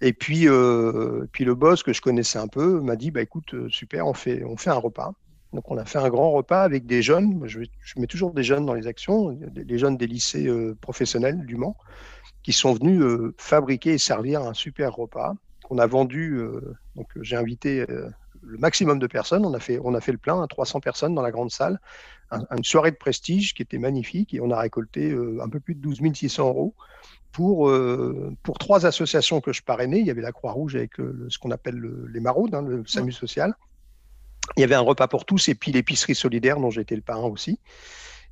[0.01, 3.55] Et puis, euh, puis le boss que je connaissais un peu m'a dit bah écoute
[3.69, 5.13] super, on fait on fait un repas.
[5.53, 7.41] Donc on a fait un grand repas avec des jeunes.
[7.45, 7.59] Je,
[7.97, 10.49] mets toujours des jeunes dans les actions, des jeunes des lycées
[10.81, 11.77] professionnels du Mans
[12.45, 16.37] qui sont venus euh, fabriquer et servir un super repas qu'on a vendu.
[16.37, 18.07] Euh, donc j'ai invité euh,
[18.43, 19.47] le maximum de personnes.
[19.47, 21.79] On a fait, on a fait le plein, à 300 personnes dans la grande salle.
[22.31, 25.81] une soirée de prestige qui était magnifique et on a récolté un peu plus de
[25.81, 26.75] 12 600 euros
[27.35, 27.69] pour,
[28.43, 29.99] pour trois associations que je parrainais.
[29.99, 31.81] Il y avait la Croix-Rouge avec ce qu'on appelle
[32.13, 33.53] les maraudes, hein, le SAMU social.
[34.55, 37.27] Il y avait un repas pour tous et puis l'épicerie solidaire dont j'étais le parrain
[37.27, 37.59] aussi.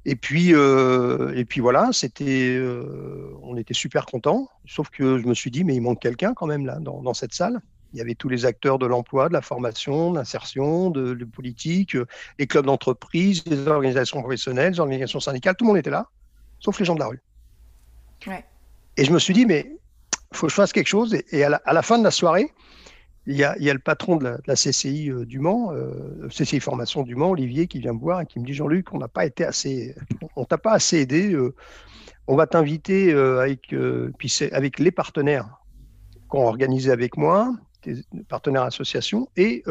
[0.06, 4.50] Et puis, euh, et puis voilà, c'était, euh, on était super contents.
[4.66, 7.34] Sauf que je me suis dit, mais il manque quelqu'un quand même là, dans, cette
[7.34, 7.60] salle.
[7.94, 11.26] Il y avait tous les acteurs de l'emploi, de la formation, de l'insertion, de, de,
[11.26, 12.06] politique, euh,
[12.38, 16.08] les clubs d'entreprise, les organisations professionnelles, les organisations syndicales, tout le monde était là,
[16.60, 17.22] sauf les gens de la rue.
[18.98, 19.72] Et je me suis dit, mais
[20.32, 21.16] il faut que je fasse quelque chose.
[21.32, 22.52] Et, à, la, fin de la soirée,
[23.26, 27.16] il y, a, le patron de la, CCI euh, du Mans, euh, CCI Formation du
[27.16, 29.46] Mans, Olivier, qui vient me voir et qui me dit Jean-Luc, on n'a pas été
[29.46, 29.96] assez,
[30.36, 31.34] on t'a pas assez aidé.
[31.34, 31.56] Euh,
[32.28, 33.76] on va t'inviter avec,
[34.54, 35.58] avec les partenaires
[36.30, 37.54] qu'on a organisés avec moi,
[37.84, 39.62] des partenaires associations, et,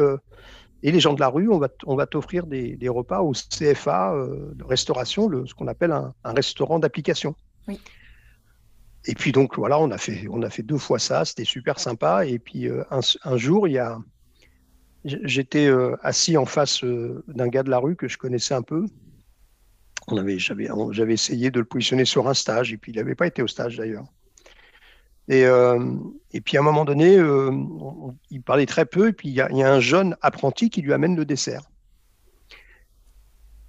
[0.83, 4.13] et les gens de la rue, on va, on va t'offrir des, repas au CFA
[4.53, 7.33] de restauration, ce qu'on appelle un, un restaurant d'application.
[7.67, 7.79] Oui.
[9.05, 11.79] Et puis donc voilà, on a fait, on a fait deux fois ça, c'était super
[11.79, 12.25] sympa.
[12.25, 13.97] Et puis euh, un, jour, il y a,
[15.03, 18.61] j'étais euh, assis en face euh, d'un gars de la rue que je connaissais un
[18.61, 18.85] peu.
[20.07, 23.15] On avait, j'avais, j'avais essayé de le positionner sur un stage, et puis il n'avait
[23.15, 24.05] pas été au stage d'ailleurs.
[25.29, 25.43] Et,
[26.33, 27.17] et puis à un moment donné,
[28.29, 31.15] il parlait très peu, et puis il y, a, un jeune apprenti qui lui amène
[31.15, 31.61] le dessert.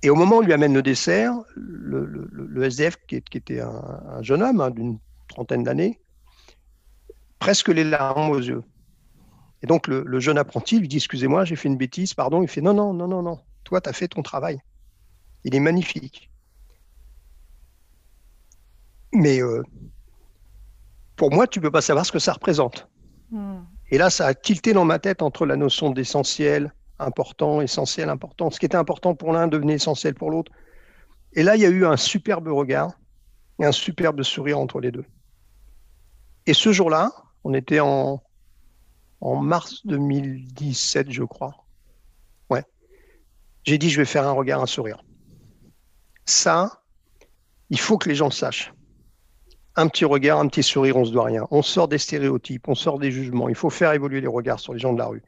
[0.02, 4.42] Et au moment où il lui amène le dessert, le, SDF, qui, était un, jeune
[4.42, 4.98] homme hein, d'une
[5.34, 6.00] trentaine d'années,
[7.38, 8.62] presque les larmes aux yeux.
[9.62, 12.42] Et donc le, jeune apprenti lui dit Excusez-moi, j'ai fait une bêtise, pardon.
[12.42, 14.60] Il fait Non, non, non, non, non, toi, tu as fait ton travail.
[15.44, 16.30] Il est magnifique.
[19.12, 19.62] Mais euh,
[21.16, 22.88] pour moi, tu ne peux pas savoir ce que ça représente.
[23.30, 23.62] Hmm.
[23.90, 28.50] Et là, ça a tilté dans ma tête entre la notion d'essentiel, important, essentiel, important.
[28.50, 30.50] Ce qui était important pour l'un devenait essentiel pour l'autre.
[31.34, 32.92] Et là, il y a eu un superbe regard
[33.60, 35.04] et un superbe sourire entre les deux.
[36.46, 37.12] Et ce jour-là,
[37.44, 38.22] on était en,
[39.22, 41.64] mars 2017, je crois.
[42.50, 42.64] Ouais.
[43.64, 45.02] J'ai dit, je vais faire un regard, un sourire.
[46.26, 46.82] Ça,
[47.70, 48.72] il faut que les gens le sachent.
[49.76, 51.46] Un petit regard, un petit sourire, on se doit rien.
[51.50, 53.48] On sort des stéréotypes, on sort des jugements.
[53.48, 55.22] Il faut faire évoluer les regards sur les gens de la rue.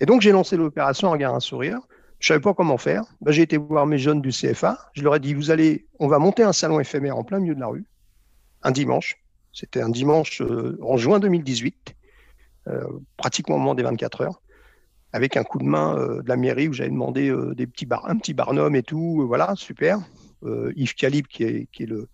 [0.00, 1.78] Et donc, j'ai lancé l'opération Regard, un sourire.
[2.18, 3.04] Je savais pas comment faire.
[3.20, 4.90] Ben, j'ai été voir mes jeunes du CFA.
[4.92, 7.54] Je leur ai dit, vous allez, on va monter un salon éphémère en plein milieu
[7.54, 7.84] de la rue,
[8.62, 9.16] un dimanche.
[9.58, 11.96] C'était un dimanche euh, en juin 2018,
[12.68, 12.84] euh,
[13.16, 14.40] pratiquement au moment des 24 heures,
[15.12, 18.76] avec un coup de main euh, de la mairie où j'avais demandé un petit barnum
[18.76, 19.26] et tout.
[19.26, 19.98] voilà, super.
[20.76, 22.06] Yves Calib, qui est, le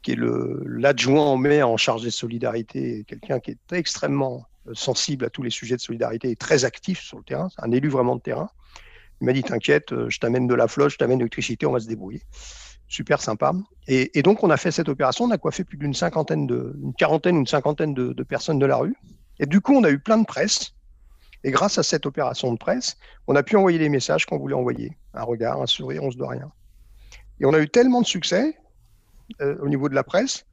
[0.00, 5.42] qui l'adjoint en maire en charge des solidarités, quelqu'un qui est extrêmement sensible à tous
[5.42, 8.48] les sujets de solidarité et très actif sur le terrain, un élu vraiment de terrain.
[9.20, 11.80] Il m'a dit T'inquiète, je t'amène de la flotte, je t'amène de l'électricité, on va
[11.80, 12.22] se débrouiller
[12.88, 13.52] super sympa.
[13.86, 15.24] Et, donc, on a fait cette opération.
[15.26, 16.48] On a coiffé plus d'une cinquantaine
[16.82, 18.96] une quarantaine une cinquantaine de, personnes de la rue.
[19.38, 20.74] Et du coup, on a eu plein de presse.
[21.44, 22.96] Et grâce à cette opération de presse,
[23.28, 24.96] on a pu envoyer les messages qu'on voulait envoyer.
[25.14, 26.50] Un regard, un sourire, on se doit rien.
[27.40, 28.58] Et on a eu tellement de succès
[29.40, 30.44] euh, au niveau de la presse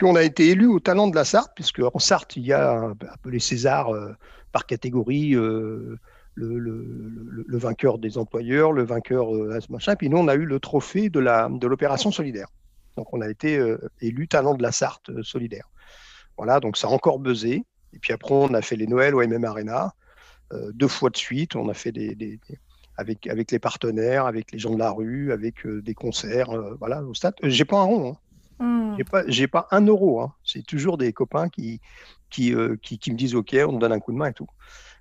[0.00, 2.72] qu'on a été élu au talent de la Sarthe, puisque en Sarthe, il y a
[2.72, 4.12] un, peu les Césars euh,
[4.50, 5.98] par catégorie, euh,
[6.34, 9.30] le, vainqueur des employeurs, le vainqueur
[9.68, 12.48] machin, puis nous, on a eu le trophée de l'opération de solidaire.
[12.96, 13.62] Donc, on a été
[14.00, 15.68] élu talent de la Sarthe solidaire.
[16.36, 17.64] Voilà, donc ça a encore buzzé.
[17.92, 19.94] Et puis après, on a fait les Noëls au MM Arena,
[20.72, 21.56] deux fois de suite.
[21.56, 22.38] On a fait des,
[22.96, 27.14] avec, avec les partenaires, avec les gens de la rue, avec des concerts, voilà, au
[27.14, 27.34] stade.
[27.42, 28.12] J'ai pas un rond.
[28.12, 28.16] Hein.
[28.60, 28.94] Hmm.
[28.98, 30.20] J'ai pas, j'ai pas un euro.
[30.20, 30.34] Hein.
[30.44, 31.80] C'est toujours des copains qui
[32.30, 34.32] qui, euh, qui, qui, me disent OK, on me donne un coup de main et
[34.32, 34.46] tout.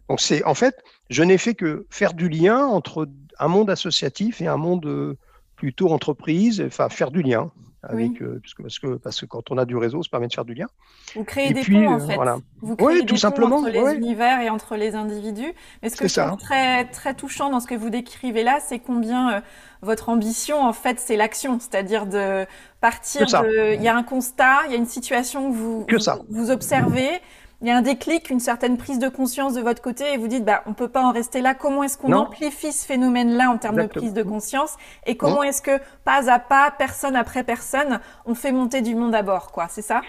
[0.09, 4.41] Donc c'est en fait, je n'ai fait que faire du lien entre un monde associatif
[4.41, 5.17] et un monde euh,
[5.55, 9.63] plutôt entreprise, enfin faire du lien avec euh, parce, que, parce, que, quand on a
[9.63, 10.67] du réseau, ça permet de faire du lien.
[11.15, 12.17] Vous créez des ponts en fait.
[12.59, 15.53] Vous créez oui, des tout ponts simplement, entre les univers et entre les individus.
[15.81, 18.79] Mais ce que je trouve très très touchant dans ce que vous décrivez là, c'est
[18.79, 19.41] combien
[19.81, 22.45] votre ambition en fait c'est l'action, c'est-à-dire de
[22.81, 23.75] partir de.
[23.75, 25.87] Il y a un constat, il y a une situation que vous
[26.29, 27.21] vous observez
[27.61, 30.27] il y a un déclic, une certaine prise de conscience de votre côté et vous
[30.27, 31.53] dites, bah, on peut pas en rester là.
[31.53, 35.61] Comment est-ce qu'on amplifie ce phénomène-là en termes de prise de conscience et comment est-ce
[35.61, 39.67] que pas à pas, personne après personne, on fait monter du monde à bord, quoi.
[39.69, 40.01] C'est ça?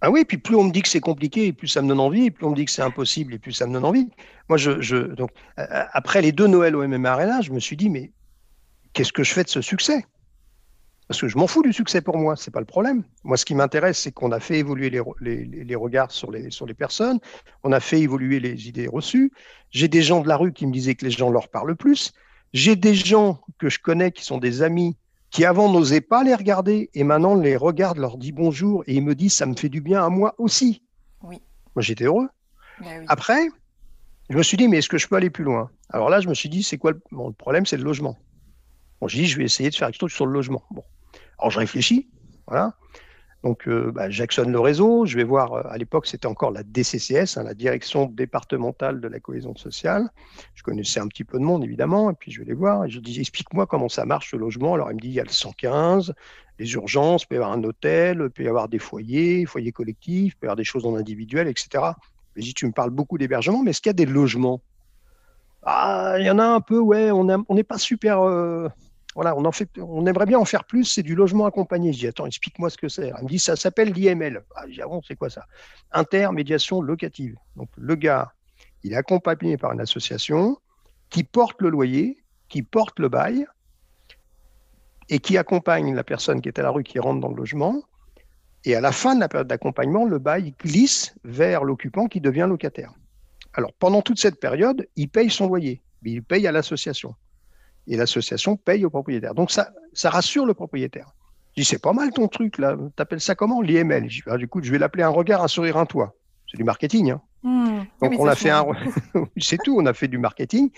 [0.00, 2.26] Ah oui, puis plus on me dit que c'est compliqué, plus ça me donne envie,
[2.26, 4.10] et plus on me dit que c'est impossible, et plus ça me donne envie.
[4.48, 7.88] Moi, je, je donc, après les deux Noël au MMA Arena, je me suis dit,
[7.90, 8.10] mais
[8.92, 10.04] qu'est-ce que je fais de ce succès?
[11.08, 13.02] Parce que je m'en fous du succès pour moi, c'est pas le problème.
[13.24, 15.02] Moi, ce qui m'intéresse, c'est qu'on a fait évoluer les,
[15.46, 17.18] les, regards sur les, sur les personnes,
[17.64, 19.32] on a fait évoluer les idées reçues.
[19.70, 22.12] J'ai des gens de la rue qui me disaient que les gens leur parlent plus.
[22.52, 24.98] J'ai des gens que je connais qui sont des amis
[25.30, 29.02] qui avant n'osaient pas les regarder et maintenant les regardent, leur dit bonjour et ils
[29.02, 30.82] me disent ça me fait du bien à moi aussi.
[31.22, 31.40] Oui.
[31.74, 32.28] Moi, j'étais heureux.
[32.82, 33.48] Ben Après,
[34.28, 35.70] je me suis dit, mais est-ce que je peux aller plus loin?
[35.88, 38.16] Alors là, je me suis dit, c'est quoi le, le problème C'est le logement.
[39.00, 40.62] Bon, j'ai dit, je vais essayer de faire quelque chose sur le logement.
[40.70, 40.82] Bon.
[41.38, 42.08] Alors je réfléchis,
[42.46, 42.74] voilà.
[43.44, 46.64] Donc euh, bah, j'actionne le réseau, je vais voir, euh, à l'époque c'était encore la
[46.64, 50.08] DCCS, hein, la Direction départementale de la cohésion sociale.
[50.54, 52.90] Je connaissais un petit peu de monde évidemment, et puis je vais les voir, et
[52.90, 54.74] je dis explique-moi comment ça marche ce logement.
[54.74, 56.14] Alors il me dit il y a le 115,
[56.58, 59.72] les urgences, il peut y avoir un hôtel, il peut y avoir des foyers, foyers
[59.72, 61.92] collectifs, il peut y avoir des choses en individuel, etc.
[62.34, 64.60] Je dis tu me parles beaucoup d'hébergement, mais est-ce qu'il y a des logements?
[65.62, 67.24] Ah, il y en a un peu, ouais, on
[67.54, 68.20] n'est pas super...
[68.22, 68.68] Euh,
[69.14, 71.92] voilà, on, aimerait bien en faire plus, c'est du logement accompagné.
[71.92, 73.08] Je dis, attends, explique-moi ce que c'est.
[73.16, 74.44] Elle me dit, ça s'appelle l'IML.
[74.54, 75.46] Ah, je dis, ah bon, c'est quoi ça?
[75.92, 77.36] Intermédiation locative.
[77.56, 78.32] Donc, le gars,
[78.84, 80.58] il est accompagné par une association
[81.10, 83.46] qui porte le loyer, qui porte le bail
[85.08, 87.82] et qui accompagne la personne qui est à la rue, qui rentre dans le logement.
[88.64, 92.46] Et à la fin de la période d'accompagnement, le bail glisse vers l'occupant qui devient
[92.48, 92.92] locataire.
[93.54, 97.14] Alors, pendant toute cette période, il paye son loyer, mais il paye à l'association
[97.88, 99.34] et l'association paye au propriétaire.
[99.34, 101.14] Donc ça, ça rassure le propriétaire.
[101.56, 104.08] Je dis, c'est pas mal ton truc là, t'appelles ça comment L'IML.
[104.08, 106.14] Je dis, ah, du coup, je vais l'appeler un regard, un sourire, un toit.
[106.50, 107.10] C'est du marketing.
[107.10, 107.20] Hein.
[107.42, 107.82] Hmm.
[108.02, 108.66] Donc on a fait un,
[109.38, 110.70] c'est tout, on a fait du marketing.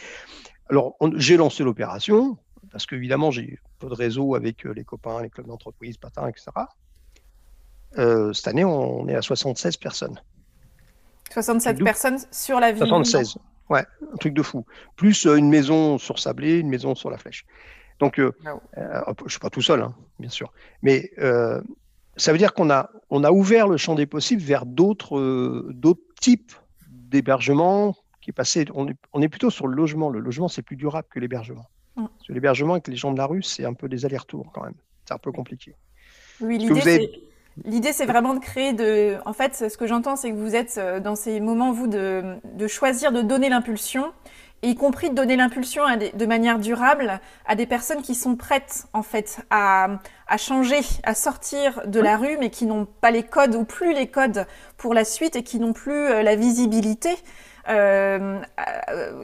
[0.68, 2.38] Alors j'ai lancé l'opération
[2.70, 6.46] parce qu'évidemment j'ai peu de réseau avec euh, les copains, les clubs d'entreprise, patins, etc.
[7.98, 10.20] Euh, cette année, on est à 76 personnes.
[11.32, 13.38] 67 personnes sur la ville 76.
[13.70, 14.66] Ouais, un truc de fou.
[14.96, 17.46] Plus euh, une maison sur Sablé, une maison sur la Flèche.
[18.00, 20.52] Donc, euh, ah euh, je ne suis pas tout seul, hein, bien sûr.
[20.82, 21.10] Mais
[22.16, 26.02] ça veut dire qu'on a, on a ouvert le champ des possibles vers d'autres d'autres
[26.20, 26.52] types
[26.90, 28.66] d'hébergement qui est passé.
[28.74, 30.10] On est, on est, plutôt sur le logement.
[30.10, 31.66] Le logement, c'est plus durable que l'hébergement.
[31.96, 32.06] Mm.
[32.28, 34.74] L'hébergement avec les gens de la rue, c'est un peu des allers-retours quand même.
[35.06, 35.76] C'est un peu compliqué.
[36.40, 37.10] Oui, l'idée, c'est
[37.64, 39.16] L'idée, c'est vraiment de créer de.
[39.26, 42.36] En fait, ce que j'entends, c'est que vous êtes euh, dans ces moments, vous, de,
[42.54, 44.12] de choisir de donner l'impulsion,
[44.62, 45.82] y compris de donner l'impulsion
[46.14, 49.88] de manière durable à des personnes qui sont prêtes, en fait, à,
[50.26, 53.94] à changer, à sortir de la rue, mais qui n'ont pas les codes ou plus
[53.94, 57.10] les codes pour la suite et qui n'ont plus euh, la visibilité.
[57.68, 58.40] Euh,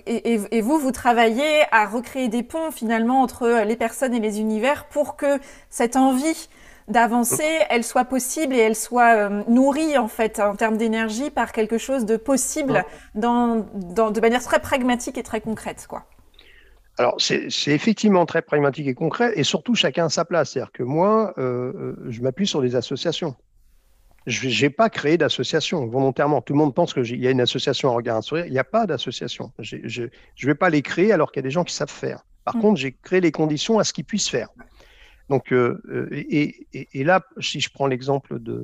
[0.06, 4.86] et, vous, vous travaillez à recréer des ponts finalement entre les personnes et les univers
[4.86, 6.48] pour que cette envie
[6.88, 11.53] d'avancer, elle soit possible et elle soit euh, nourrie en fait en termes d'énergie par
[11.53, 16.05] quelque chose de possible dans, dans, de manière très pragmatique et très concrète, quoi.
[16.99, 20.53] Alors, c'est effectivement très pragmatique et concret, et surtout chacun à sa place.
[20.53, 23.35] C'est-à-dire que moi, euh, euh, je m'appuie sur des associations.
[24.27, 26.40] Je n'ai pas créé d'association volontairement.
[26.40, 28.46] Tout le monde pense qu'il y a une association à regard un sourire.
[28.46, 29.53] Il n'y a pas d'association.
[29.59, 32.25] Je ne vais pas les créer alors qu'il y a des gens qui savent faire.
[32.44, 32.61] Par mmh.
[32.61, 34.49] contre, j'ai créé les conditions à ce qu'ils puissent faire.
[35.28, 38.62] Donc, et, là, si je prends l'exemple d'un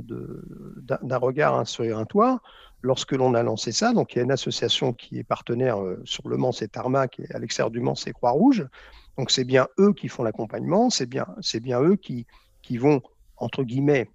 [1.03, 2.41] de, regard sur un toit,
[2.83, 6.29] lorsque l'on a lancé ça, donc il y a une association qui est partenaire sur
[6.29, 8.67] le Mans, c'est Tarmac, et à l'extérieur du Mans, c'est Croix-Rouge.
[9.19, 12.27] Donc c'est bien eux qui font l'accompagnement, c'est bien, c'est bien eux qui,
[12.63, 13.03] qui vont,
[13.37, 14.09] entre guillemets,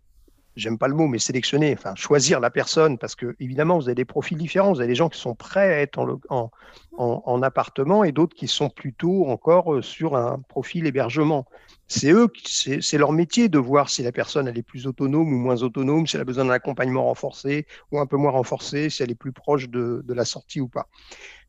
[0.58, 3.96] j'aime pas le mot, mais sélectionner, enfin choisir la personne, parce que évidemment, vous avez
[3.96, 4.74] des profils différents.
[4.74, 6.52] Vous avez des gens qui sont prêts à être en, en,
[6.98, 11.46] en, appartement et d'autres qui sont plutôt encore euh, sur un profil hébergement.
[11.88, 15.38] C'est eux, c'est leur métier de voir si la personne elle est plus autonome ou
[15.38, 19.04] moins autonome, si elle a besoin d'un accompagnement renforcé ou un peu moins renforcé, si
[19.04, 20.89] elle est plus proche de, la sortie ou pas.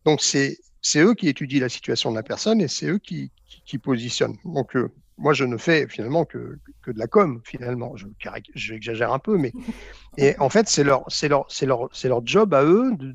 [0.05, 0.59] Donc c'est
[0.97, 3.33] eux qui étudient la situation de la personne et c'est eux qui,
[3.65, 4.37] qui, positionnent.
[4.45, 7.97] Donc euh, moi, je ne fais finalement que, que de la com, finalement.
[7.97, 8.07] Je,
[8.55, 9.53] j'exagère un peu, mais
[10.17, 13.15] et en fait, c'est leur, leur, leur, leur job à eux de,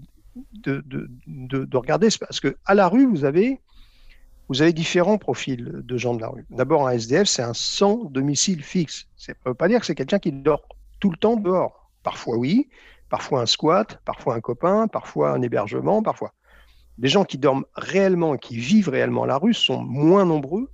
[0.53, 2.09] de, de, de, regarder.
[2.19, 3.61] Parce que à la rue, vous avez,
[4.49, 6.45] vous avez différents profils de gens de la rue.
[6.49, 9.07] D'abord, un SDF, c'est un sans domicile fixe.
[9.15, 10.67] Ça ne veut pas dire que c'est quelqu'un qui dort
[10.99, 11.89] tout le temps dehors.
[12.03, 12.69] Parfois, oui.
[13.09, 14.01] Parfois, un squat.
[14.03, 14.87] Parfois, un copain.
[14.87, 16.03] Parfois, un hébergement.
[16.03, 16.33] Parfois.
[16.99, 20.69] Les gens qui dorment réellement, qui vivent réellement à la rue sont moins nombreux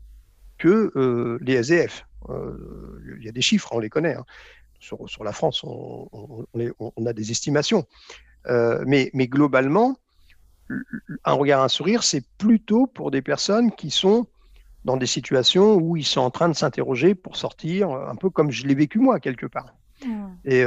[0.59, 2.05] que euh, les SDF.
[2.29, 4.13] Euh, il y a des chiffres, on les connaît.
[4.13, 4.25] Hein.
[4.79, 6.45] Sur, la France, on,
[7.05, 7.85] a des estimations.
[8.47, 9.97] Euh, mais, mais, globalement,
[11.25, 14.27] un regard, un sourire, c'est plutôt pour des personnes qui sont
[14.85, 18.51] dans des situations où ils sont en train de s'interroger pour sortir, un peu comme
[18.51, 19.75] je l'ai vécu moi, quelque part.
[20.05, 20.27] Mmh.
[20.45, 20.63] Et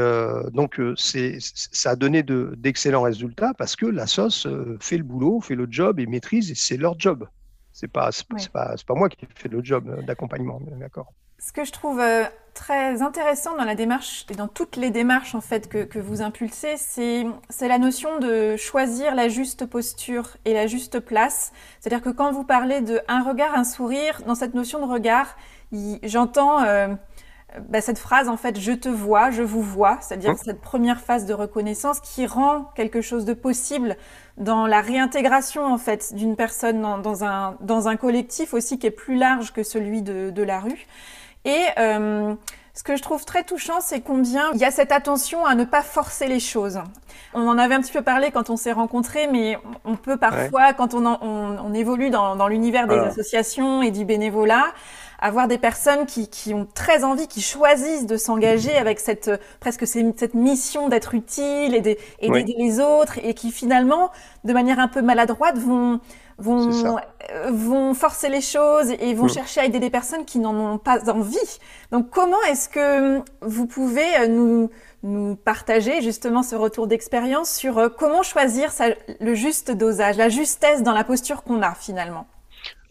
[0.53, 4.47] donc, c'est, ça a donné d'excellents résultats parce que la sauce
[4.79, 7.27] fait le boulot, fait le job et maîtrise, et c'est leur job.
[7.73, 8.11] C'est pas,
[8.53, 11.13] pas, pas, moi qui fais le job d'accompagnement, d'accord.
[11.39, 15.35] Ce que je trouve euh, très intéressant dans la démarche et dans toutes les démarches
[15.35, 17.25] en fait que, que vous impulsez, c'est
[17.69, 21.53] la notion de choisir la juste posture et la juste place.
[21.81, 25.37] C'est-à-dire que quand vous parlez de un regard, un sourire, dans cette notion de regard,
[26.05, 26.89] j'entends euh,
[27.69, 31.27] bah, cette phrase, en fait, je te vois, je vous vois, c'est-à-dire cette première phase
[31.27, 33.97] de reconnaissance qui rend quelque chose de possible
[34.39, 38.91] dans la réintégration, en fait, d'une personne dans, un, dans un collectif aussi qui est
[38.91, 40.87] plus large que celui de, de la rue.
[41.45, 42.35] Et euh,
[42.75, 45.65] ce que je trouve très touchant, c'est combien il y a cette attention à ne
[45.65, 46.81] pas forcer les choses.
[47.35, 50.73] On en avait un petit peu parlé quand on s'est rencontrés, mais on peut parfois,
[50.73, 54.67] quand on, on, on, évolue dans, dans l'univers des associations et du bénévolat,
[55.23, 59.31] avoir des personnes qui, qui ont très envie, qui choisissent de s'engager avec cette
[59.61, 64.11] presque cette mission d'être utile et d'aider les autres et qui finalement,
[64.45, 66.01] de manière un peu maladroite, vont
[66.39, 66.97] vont,
[67.31, 69.31] euh, vont forcer les choses et vont mm.
[69.31, 71.59] chercher à aider des personnes qui n'en ont pas envie.
[71.91, 74.71] Donc comment est-ce que vous pouvez euh, nous,
[75.03, 78.71] nous partager justement ce retour d'expérience sur euh, comment choisir
[79.21, 82.27] le juste dosage, la justesse dans la posture qu'on a finalement?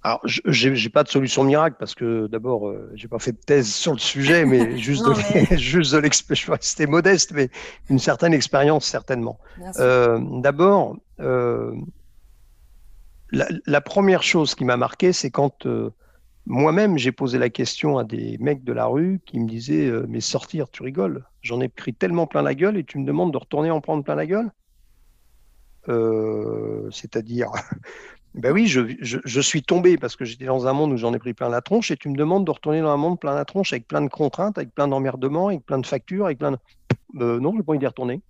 [0.03, 3.71] Alors, j'ai pas de solution miracle parce que d'abord, euh, j'ai pas fait de thèse
[3.71, 5.13] sur le sujet, mais juste de,
[5.57, 6.61] juste de l'expérience.
[6.61, 7.49] C'était modeste, mais
[7.89, 9.39] une certaine expérience certainement.
[9.77, 11.75] Euh, d'abord, euh,
[13.31, 15.91] la, la, première chose qui m'a marqué, c'est quand euh,
[16.47, 20.19] moi-même j'ai posé la question à des mecs de la rue qui me disaient mais
[20.19, 21.25] sortir, tu rigoles?
[21.43, 24.03] J'en ai pris tellement plein la gueule et tu me demandes de retourner en prendre
[24.03, 24.51] plein la gueule?
[26.91, 27.51] C'est-à-dire
[28.34, 31.13] ben oui, je, je, je, suis tombé parce que j'étais dans un monde où j'en
[31.13, 33.36] ai pris plein la tronche et tu me demandes de retourner dans un monde plein
[33.36, 36.52] la tronche avec plein de contraintes, avec plein d'emmerdements, avec plein de factures, avec plein
[36.52, 36.58] de...
[37.20, 38.22] Euh, non, j'ai pas envie d'y retourner.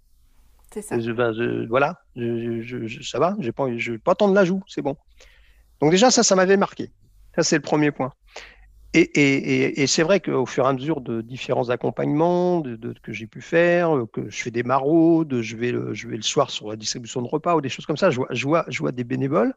[0.73, 0.97] C'est ça.
[0.97, 2.01] Ben, voilà,
[3.03, 4.95] ça va, j'ai pas, je pas tant de l'ajout, c'est bon.
[5.81, 6.91] Donc déjà, ça, ça m'avait marqué.
[7.35, 8.13] Ça, c'est le premier point.
[8.93, 12.93] Et, et, et, c'est vrai qu'au fur et à mesure de différents accompagnements de, de,
[13.01, 16.21] que j'ai pu faire, que je fais des maraudes, je vais, le, je vais le
[16.21, 18.65] soir sur la distribution de repas ou des choses comme ça, je vois, je vois,
[18.67, 19.53] je vois des bénévoles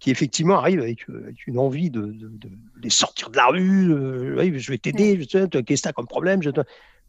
[0.00, 1.06] qui effectivement arrivent avec,
[1.46, 2.48] une envie de, de,
[2.82, 3.92] les sortir de la rue.
[3.92, 6.50] Euh, je vais t'aider, qu'est-ce que tu as comme problème je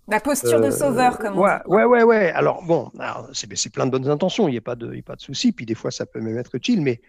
[0.07, 1.75] La posture de euh, sauveur, comme ouais, on dit.
[1.75, 2.31] Ouais, ouais, ouais.
[2.31, 2.91] Alors, bon,
[3.33, 5.51] c'est plein de bonnes intentions, il n'y a pas de, y a pas de souci.
[5.51, 6.81] Puis des fois, ça peut même être utile.
[6.81, 7.01] Mais,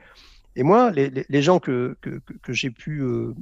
[0.55, 3.35] et moi, les, les, gens que, que, que j'ai pu euh,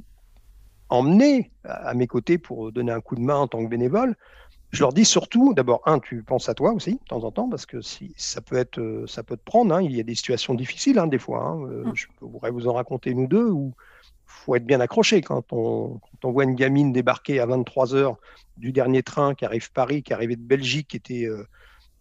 [0.89, 4.15] emmener à, mes côtés pour donner un coup de main en tant que bénévole,
[4.71, 7.49] je leur dis surtout, d'abord, un, tu penses à toi aussi, de temps en temps,
[7.49, 9.73] parce que si, ça, peut être, euh, ça peut te prendre.
[9.73, 11.43] Hein, il y a des situations difficiles, hein, des fois.
[11.43, 11.95] Hein, euh, mm.
[11.95, 15.99] Je pourrais vous en raconter nous deux, où il faut être bien accroché quand on,
[15.99, 18.17] quand on voit une gamine débarquer à 23 heures
[18.57, 21.47] du dernier train qui arrive Paris, qui arrivait de Belgique, qui était, euh,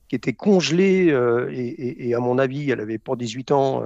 [0.09, 1.07] qui était congelée,
[1.51, 3.83] et, et, à mon avis, elle avait pas 18 ans.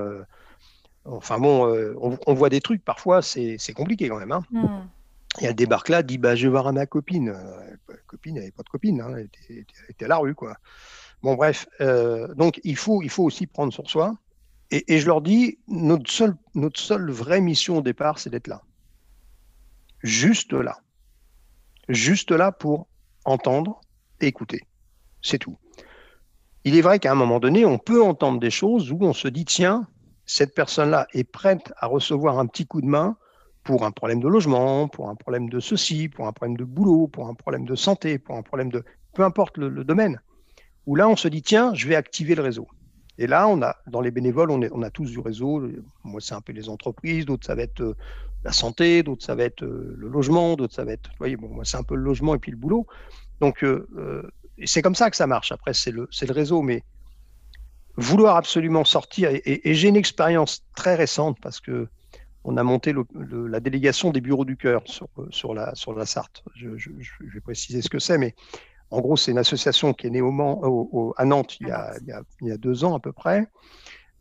[1.04, 1.66] enfin bon,
[2.00, 4.32] on, on, voit des trucs, parfois, c'est compliqué quand même.
[4.32, 4.44] Hein.
[4.52, 4.66] Mm.
[5.40, 7.30] Et elle débarque là, dit bah, Je vais voir ma copine.
[7.30, 9.30] Euh, copine, elle n'avait pas de copine, hein, elle,
[9.88, 10.34] était, à la rue.
[10.34, 10.56] quoi.
[11.22, 11.66] Bon, bref.
[11.80, 14.14] Euh, donc, il faut, il faut aussi prendre sur soi.
[14.70, 18.48] Et, et, je leur dis notre seule, notre seule vraie mission au départ, c'est d'être
[18.48, 18.62] là.
[20.02, 20.78] Juste là.
[21.88, 22.88] juste là pour
[23.24, 23.80] entendre
[24.20, 24.62] et écouter.
[25.22, 25.58] C'est tout.
[26.64, 29.28] Il est vrai qu'à un moment donné, on peut entendre des choses où on se
[29.28, 29.86] dit, tiens,
[30.26, 33.16] cette personne-là est prête à recevoir un petit coup de main
[33.64, 37.06] pour un problème de logement, pour un problème de ceci, pour un problème de boulot,
[37.06, 38.84] pour un problème de santé, pour un problème de...
[39.14, 40.20] Peu importe le, domaine.
[40.86, 42.66] Où là, on se dit, tiens, je vais activer le réseau.
[43.18, 45.68] Et là, on a, dans les bénévoles, on, a tous du réseau.
[46.02, 47.96] Moi, c'est un peu les entreprises, d'autres, ça va être euh,
[48.42, 51.10] la santé, d'autres, ça va être euh, le logement, d'autres, ça va être.
[51.10, 52.86] Vous voyez, bon, moi, c'est un peu le logement et puis le boulot.
[53.40, 54.28] Donc, euh,
[54.64, 55.52] c'est comme ça que ça marche.
[55.52, 56.62] Après, c'est le réseau.
[56.62, 56.82] Mais
[57.96, 61.88] vouloir absolument sortir, et, j'ai une expérience très récente parce que
[62.44, 66.42] on a monté la délégation des bureaux du cœur sur, sur, la, sur la Sarthe.
[66.56, 68.34] Je, vais préciser ce que c'est, mais
[68.90, 71.94] en gros, c'est une association qui est née au à Nantes il y, a,
[72.40, 73.46] il, y a, deux ans à peu près,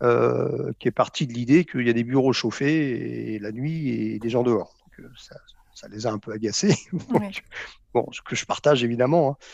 [0.04, 3.90] euh, qui est partie de l'idée qu'il y a des bureaux chauffés et, la nuit
[3.90, 4.76] et des gens dehors.
[4.86, 5.36] Donc, euh, ça,
[5.74, 6.76] ça, les a un peu agacés.
[7.94, 9.32] bon, ce que je partage évidemment.
[9.32, 9.46] Hein.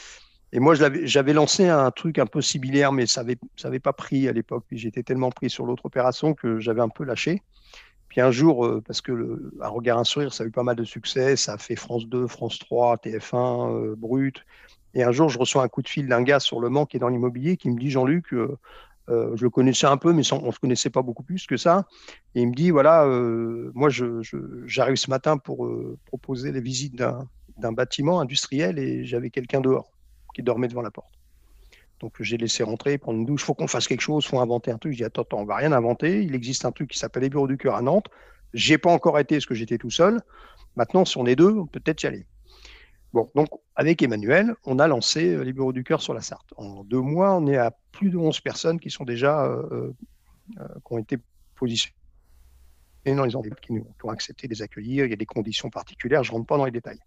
[0.53, 4.32] Et moi, j'avais lancé un truc un peu similaire, mais ça n'avait pas pris à
[4.32, 4.63] l'époque.
[4.72, 7.41] J'étais tellement pris sur l'autre opération que j'avais un peu lâché.
[8.18, 10.76] Puis un jour, euh, parce que à Regard un sourire, ça a eu pas mal
[10.76, 14.43] de succès, ça a fait France 2, France 3, TF1, euh, Brut.
[14.95, 16.97] Et un jour, je reçois un coup de fil d'un gars sur Le Mans qui
[16.97, 18.57] est dans l'immobilier qui me dit Jean-Luc, euh,
[19.07, 21.86] je le connaissais un peu, mais on ne se connaissait pas beaucoup plus que ça.
[22.34, 23.05] Et il me dit voilà,
[23.76, 25.70] moi, j'arrive ce matin pour
[26.07, 29.91] proposer les visites d'un bâtiment industriel et j'avais quelqu'un dehors
[30.34, 31.16] qui dormait devant la porte.
[32.00, 34.78] Donc j'ai laissé rentrer, prendre une douche, faut qu'on fasse quelque chose, faut inventer un
[34.78, 34.93] truc.
[34.93, 36.24] Je dis attends, attends, on va rien inventer.
[36.24, 38.08] Il existe un truc qui s'appelle les bureaux du cœur à Nantes.
[38.54, 40.22] J'ai pas encore été parce que j'étais tout seul.
[40.76, 42.26] Maintenant, si on est deux, on peut peut-être y aller.
[43.14, 46.54] Bon, donc avec Emmanuel, on a lancé euh, les bureaux du cœur sur la Sarthe.
[46.56, 49.91] En deux mois, on est à plus de 11 personnes qui sont déjà euh,
[50.60, 51.18] euh, qui ont été
[51.56, 51.95] positionnées
[53.06, 55.06] dans les endroits qui, ont accepté de les accueillir.
[55.06, 57.00] Il y a des conditions particulières, je rentre pas dans les détails.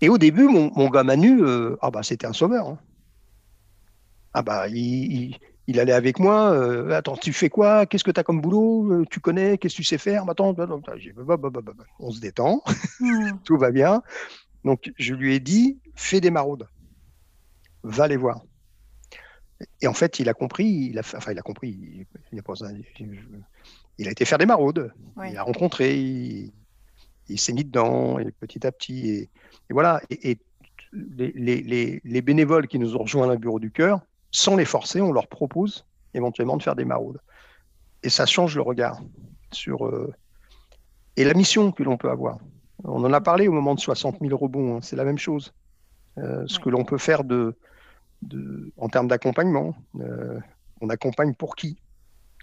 [0.00, 1.42] Et au début, mon, gars Manu,
[1.80, 2.68] ah bah, c'était un sauveur.
[2.68, 2.78] Hein.
[4.38, 5.40] Ah bah, il,
[5.80, 6.50] allait avec moi.
[6.50, 7.86] Euh, attends, tu fais quoi?
[7.86, 8.92] Qu'est-ce que tu as comme boulot?
[8.92, 9.56] Euh, Tu connais?
[9.56, 10.28] Qu'est-ce que tu sais faire?
[10.28, 10.54] Attends,
[11.98, 12.62] on se détend.
[13.44, 14.02] Tout va bien.
[14.62, 16.68] Donc, je lui ai dit fais des maraudes.
[17.82, 18.42] Va les voir.
[19.80, 20.90] Et en fait, il a compris.
[20.90, 22.06] Il a, enfin, il a compris.
[22.30, 24.92] Il, a, été faire des maraudes.
[25.26, 26.52] Il a rencontré
[27.28, 29.08] il s'est mis dedans et petit à petit.
[29.08, 29.30] Et,
[29.70, 30.02] voilà.
[30.10, 30.36] Et,
[30.92, 34.00] les, bénévoles qui nous ont rejoints à le bureau du cœur,
[34.36, 37.20] sans les forcer, on leur propose éventuellement de faire des maraudes.
[38.02, 39.00] Et ça change le regard
[39.50, 40.12] sur euh,
[41.16, 42.38] et la mission que l'on peut avoir.
[42.84, 45.54] On en a parlé au moment de 60 000 rebonds, hein, c'est la même chose.
[46.18, 47.56] Euh, ce que l'on peut faire de,
[48.20, 49.74] de, en termes d'accompagnement.
[50.00, 50.38] Euh,
[50.82, 51.78] on accompagne pour qui?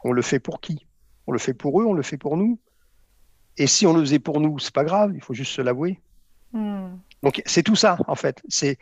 [0.03, 0.87] On le fait pour qui?
[1.27, 2.59] On le fait pour eux, on le fait pour nous?
[3.57, 6.01] Et si on le faisait pour nous, c'est pas grave, il faut juste se l'avouer.
[6.53, 6.95] Hmm.
[7.21, 8.41] Donc c'est tout ça, en fait.
[8.49, 8.79] C'est,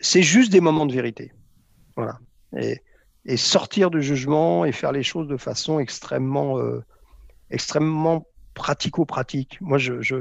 [0.00, 1.32] c'est juste des moments de vérité.
[1.98, 2.18] Voilà.
[2.56, 2.80] Et,
[3.24, 6.84] et, sortir du jugement et faire les choses de façon extrêmement, euh,
[7.50, 9.60] extrêmement pratico-pratique.
[9.60, 10.16] Moi, je, je,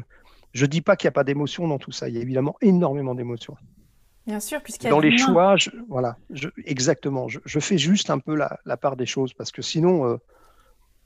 [0.54, 2.10] je dis pas qu'il n'y a pas d'émotion dans tout ça.
[2.10, 3.56] Il y a évidemment énormément d'émotions.
[4.26, 5.56] Bien sûr, puisqu'il y a Dans les choix,
[5.88, 7.30] voilà, je, exactement.
[7.30, 10.18] Je, je, fais juste un peu la, la, part des choses parce que sinon, euh,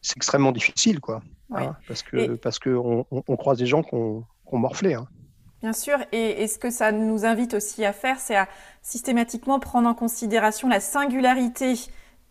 [0.02, 1.22] c'est extrêmement difficile, quoi.
[1.54, 4.96] Hein, parce que parce que on, croise des gens qui ont, morflé.
[4.96, 5.08] Hein.
[5.62, 8.48] Bien sûr, et, ce que ça nous invite aussi à faire, c'est à
[8.82, 11.76] systématiquement prendre en considération la singularité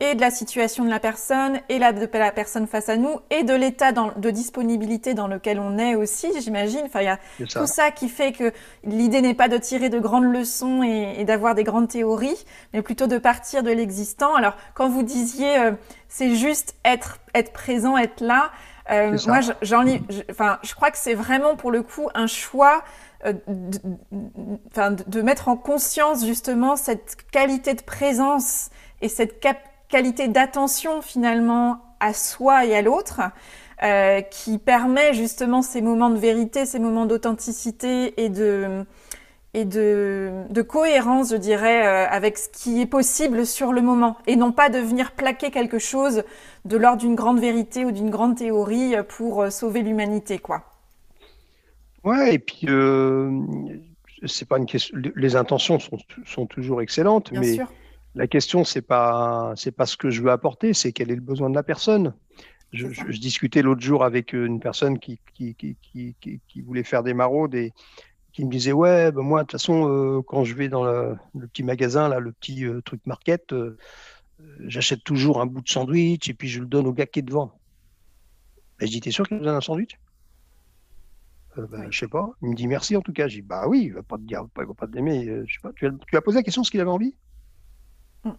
[0.01, 3.21] et de la situation de la personne, et la, de la personne face à nous,
[3.31, 6.81] et de l'état de disponibilité dans lequel on est aussi, j'imagine.
[6.87, 8.51] Enfin, il y a tout ça qui fait que
[8.83, 13.07] l'idée n'est pas de tirer de grandes leçons et, d'avoir des grandes théories, mais plutôt
[13.07, 14.35] de partir de l'existant.
[14.35, 15.73] Alors, quand vous disiez, euh,
[16.09, 18.51] c'est juste être, être présent, être là,
[18.91, 19.85] euh, moi, j'en
[20.31, 22.83] enfin, je crois que c'est vraiment pour le coup un choix
[23.25, 28.71] euh, de, de, mettre en conscience justement cette qualité de présence
[29.01, 29.45] et cette
[29.89, 33.21] qualité d'attention finalement à soi et à l'autre.
[33.83, 38.85] Euh, qui permet justement ces moments de vérité, ces moments d'authenticité et de,
[39.53, 44.17] et de, de, cohérence, je dirais, euh, avec ce qui est possible sur le moment,
[44.27, 46.23] et non pas de venir plaquer quelque chose
[46.65, 50.65] de l'ordre d'une grande vérité ou d'une grande théorie pour euh, sauver l'humanité, quoi.
[52.05, 53.31] Ouais, et puis euh,
[54.25, 54.97] c'est pas une question.
[55.17, 57.59] Les intentions sont, sont toujours excellentes, mais
[58.15, 61.21] la question c'est pas c'est pas ce que je veux apporter, c'est quel est le
[61.21, 62.15] besoin de la personne.
[62.73, 67.03] Je, je, discutais l'autre jour avec une personne qui qui, qui, qui, qui, voulait faire
[67.03, 67.73] des maraudes et
[68.33, 71.17] qui me disait ouais ben moi de toute façon euh, quand je vais dans le,
[71.53, 73.77] petit magasin là le petit euh, truc market euh,
[74.61, 77.23] j'achète toujours un bout de sandwich et puis je le donne au gars qui est
[77.23, 77.61] devant
[78.81, 79.99] ben, je dis t'es sûr qu'il nous donne un sandwich?
[81.59, 82.31] Euh, bah, Je sais pas.
[82.43, 83.29] Il me dit merci en tout cas.
[83.29, 85.29] Je dis bah oui, il va pas te dire, il va pas te l'aimer.
[85.29, 85.73] Euh, je sais pas.
[85.75, 87.15] Tu as, tu as posé la question ce qu'il avait envie?
[88.25, 88.31] Mm.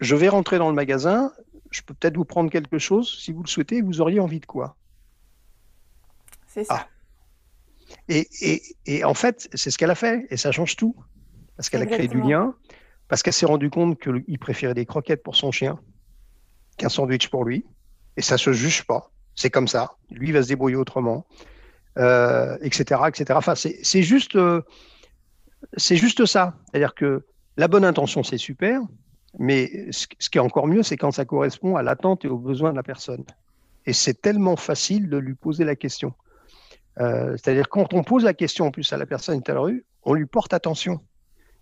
[0.00, 1.30] Je vais rentrer dans le magasin.
[1.70, 3.82] Je peux peut-être vous prendre quelque chose si vous le souhaitez.
[3.82, 4.76] Vous auriez envie de quoi?
[6.46, 6.78] C'est ça.
[6.80, 6.88] Ah.
[8.08, 10.94] Et, et, et, en fait, c'est ce qu'elle a fait et ça change tout
[11.56, 12.54] parce qu'elle a créé du lien,
[13.08, 15.78] parce qu'elle s'est rendue compte qu'il préférait des croquettes pour son chien
[16.76, 17.64] qu'un sandwich pour lui
[18.16, 19.10] et ça se juge pas.
[19.36, 19.96] C'est comme ça.
[20.10, 21.26] Lui va se débrouiller autrement,
[21.98, 23.24] euh, etc., etc.
[23.34, 24.62] Enfin, c'est juste, euh,
[25.76, 26.56] c'est juste ça.
[26.70, 27.24] C'est-à-dire que
[27.56, 28.80] la bonne intention, c'est super,
[29.38, 32.70] mais ce, qui est encore mieux, c'est quand ça correspond à l'attente et aux besoins
[32.70, 33.24] de la personne.
[33.86, 36.14] Et c'est tellement facile de lui poser la question.
[37.00, 39.54] Euh, c'est-à-dire quand on pose la question en plus à la personne qui est à
[39.54, 41.00] la rue, on lui porte attention.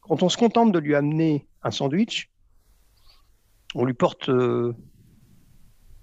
[0.01, 2.31] Quand on se contente de lui amener un sandwich,
[3.75, 4.29] on lui porte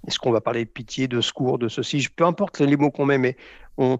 [0.07, 3.05] est-ce qu'on va parler de pitié, de secours, de ceci Peu importe les mots qu'on
[3.05, 3.35] met, mais
[3.77, 3.99] on,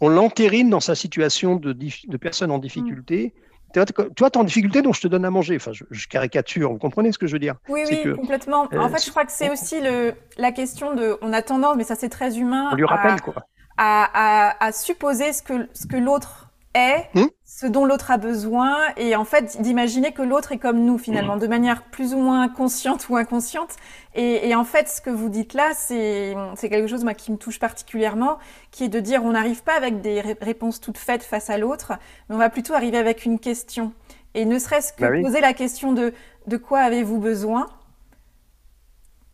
[0.00, 3.34] on l'entérine dans sa situation de, de personne en difficulté.
[3.72, 5.56] Tu vois, tu es en difficulté, donc je te donne à manger.
[5.56, 7.54] Enfin, je, caricature, vous comprenez ce que je veux dire?
[7.68, 8.62] Oui, oui, complètement.
[8.62, 11.16] en euh, fait, je crois que c'est aussi le, la question de.
[11.22, 12.70] On a tendance, mais ça c'est très humain.
[12.72, 13.34] On lui rappelle, quoi.
[13.82, 18.16] À, à, à, supposer ce que, ce que l'autre est, hum ce dont l'autre a
[18.16, 22.18] besoin et en fait d'imaginer que l'autre est comme nous finalement, de manière plus ou
[22.18, 23.74] moins consciente ou inconsciente.
[24.14, 27.58] Et, en fait, ce que vous dites là, c'est quelque chose moi, qui me touche
[27.58, 28.38] particulièrement,
[28.70, 31.92] qui est de dire on n'arrive pas avec des réponses toutes faites face à l'autre,
[32.28, 33.92] mais on va plutôt arriver avec une question.
[34.34, 36.14] Et ne serait-ce que bah poser la question de
[36.46, 37.66] de quoi avez-vous besoin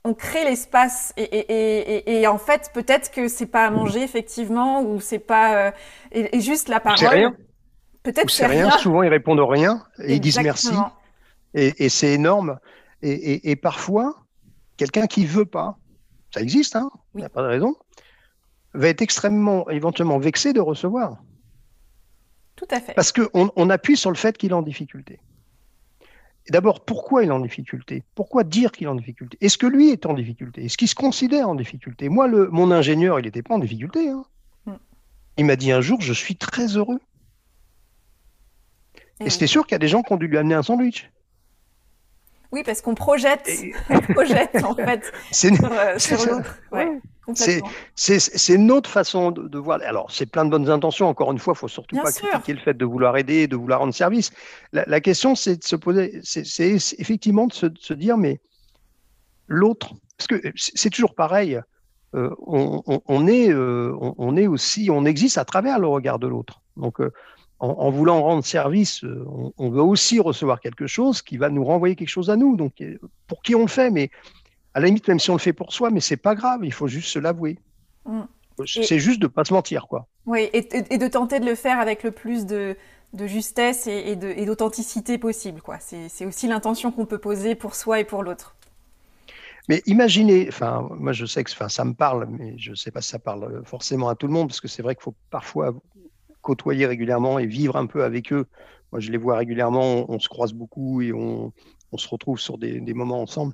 [0.06, 5.18] on crée l'espace et, en fait peut-être que c'est pas à manger effectivement ou c'est
[5.18, 5.70] pas euh,
[6.12, 7.34] et, juste la parole
[8.06, 8.70] Peut-être c'est rien.
[8.78, 10.70] Souvent, ils répondent rien et ils disent merci.
[11.54, 12.60] Et, c'est énorme.
[13.02, 14.14] Et, parfois,
[14.76, 15.76] quelqu'un qui veut pas,
[16.32, 17.74] ça existe, hein, il n'y a pas de raison,
[18.74, 21.16] va être extrêmement, éventuellement vexé de recevoir.
[22.54, 22.94] Tout à fait.
[22.94, 25.18] Parce qu'on on appuie sur le fait qu'il est en difficulté.
[26.50, 28.04] D'abord, pourquoi il est en difficulté?
[28.14, 29.36] Pourquoi dire qu'il est en difficulté?
[29.40, 30.64] Est-ce que lui est en difficulté?
[30.64, 32.08] Est-ce qu'il se considère en difficulté?
[32.08, 34.08] Moi, le, mon ingénieur, il n'était pas en difficulté.
[34.08, 34.24] Hein.
[34.66, 34.74] Mm.
[35.38, 37.00] Il m'a dit un jour, je suis très heureux.
[39.20, 41.10] Et, c'était sûr qu'il y a des gens qui ont dû lui amener un sandwich.
[42.52, 43.48] Oui, parce qu'on projette,
[43.90, 46.60] on projette en fait sur, euh, l'autre.
[47.94, 49.80] c'est notre façon de, voir.
[49.84, 51.08] Alors, c'est plein de bonnes intentions.
[51.08, 53.80] Encore une fois, il faut surtout pas critiquer le fait de vouloir aider, de vouloir
[53.80, 54.30] rendre service.
[54.72, 58.40] La, question, c'est de se poser, c'est effectivement de se, dire, mais
[59.48, 61.60] l'autre, parce que c'est toujours pareil.
[62.14, 66.62] Euh, on, est, euh, on, est aussi, on existe à travers le regard de l'autre.
[66.76, 67.00] Donc,
[67.58, 69.24] en, voulant rendre service, euh,
[69.56, 72.56] on, veut aussi recevoir quelque chose qui va nous renvoyer quelque chose à nous.
[72.56, 74.10] Donc, euh, pour qui on le fait Mais
[74.74, 76.72] à la limite, même si on le fait pour soi, mais c'est pas grave, il
[76.72, 77.58] faut juste se l'avouer.
[78.04, 78.22] Mm.
[78.64, 80.06] C'est juste de pas se mentir, quoi.
[80.24, 80.62] Oui, et,
[80.98, 82.76] de tenter de le faire avec le plus de,
[83.26, 85.78] justesse et, d'authenticité possible, quoi.
[85.80, 88.56] C'est aussi l'intention qu'on peut poser pour soi et pour l'autre.
[89.68, 93.02] Mais imaginez, enfin, moi je sais que ça me parle, mais je ne sais pas
[93.02, 95.74] si ça parle forcément à tout le monde, parce que c'est vrai qu'il faut parfois
[96.46, 98.46] côtoyer régulièrement et vivre un peu avec eux.
[98.92, 101.52] Moi, je les vois régulièrement, on, se croise beaucoup et on,
[101.96, 103.52] se retrouve sur des, moments ensemble.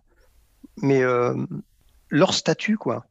[0.82, 1.34] Mais euh,
[2.10, 3.06] leur statut, quoi.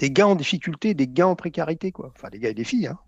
[0.00, 2.12] Des gars en difficulté, des gars en précarité, quoi.
[2.14, 2.88] Enfin, des gars et des filles.
[2.88, 2.98] Hein.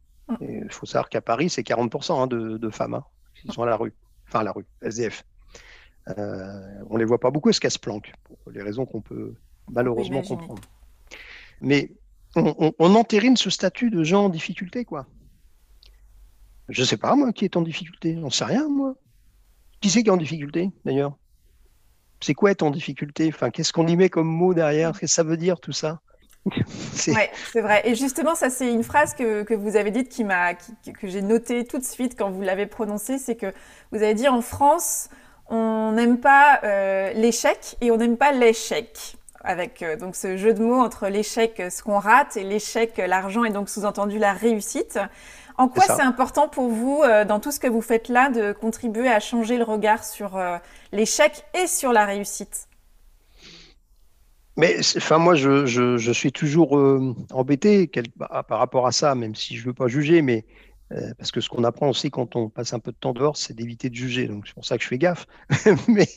[0.41, 0.65] Mm.
[0.65, 3.05] Il faut savoir qu'à Paris, c'est 40% hein, de, femmes hein,
[3.35, 3.93] qui sont à la rue.
[4.27, 5.25] Enfin, à la rue, SDF.
[6.09, 9.35] Euh, on les voit pas beaucoup, ce qu'elles se planquent, pour les raisons qu'on peut
[9.69, 10.63] malheureusement comprendre.
[11.61, 11.91] Mais
[12.37, 15.07] on, entérine ce statut de gens en difficulté, quoi.
[16.69, 18.19] Je sais pas, moi, qui est en difficulté.
[18.23, 18.95] On sait rien, moi.
[19.81, 21.17] Qui c'est qui est en difficulté, d'ailleurs?
[22.21, 23.29] C'est quoi être en difficulté?
[23.29, 24.93] Enfin, qu'est-ce qu'on y met comme mot derrière?
[24.93, 26.01] Qu'est-ce que ça veut dire, tout ça?
[26.93, 27.13] C'est
[27.61, 27.83] vrai.
[27.85, 31.65] Et justement, ça, c'est une phrase que, vous avez dite qui m'a, que j'ai notée
[31.65, 33.19] tout de suite quand vous l'avez prononcée.
[33.19, 33.53] C'est que
[33.91, 35.09] vous avez dit en France,
[35.49, 39.16] on n'aime pas euh, l'échec et on n'aime pas l'échec
[39.47, 43.45] avec euh, donc ce jeu de mots entre l'échec, ce qu'on rate, et l'échec, l'argent,
[43.45, 44.99] et donc sous-entendu la réussite.
[45.57, 48.53] En quoi c'est important pour vous, euh, dans tout ce que vous faites là, de
[48.53, 50.59] contribuer à changer le regard sur euh,
[50.93, 52.69] l'échec et sur la réussite?
[54.59, 56.79] Mais enfin moi je, je, suis toujours
[57.31, 60.47] embêté bah, par rapport à ça, même si je ne veux pas juger, mais
[60.93, 63.37] euh, parce que ce qu'on apprend aussi quand on passe un peu de temps dehors,
[63.37, 64.29] c'est d'éviter de juger.
[64.29, 65.27] Donc c'est pour ça que je fais gaffe.
[65.89, 66.09] mais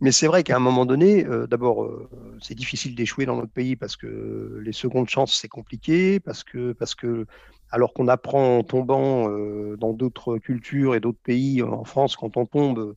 [0.00, 2.08] mais c'est vrai qu'à un moment donné, euh, d'abord, euh,
[2.40, 6.72] c'est difficile d'échouer dans notre pays parce que les secondes chances, c'est compliqué, parce que,
[6.72, 7.26] parce que
[7.70, 9.28] alors qu'on apprend en tombant
[9.76, 12.94] dans d'autres cultures et d'autres pays, en France, quand on tombe,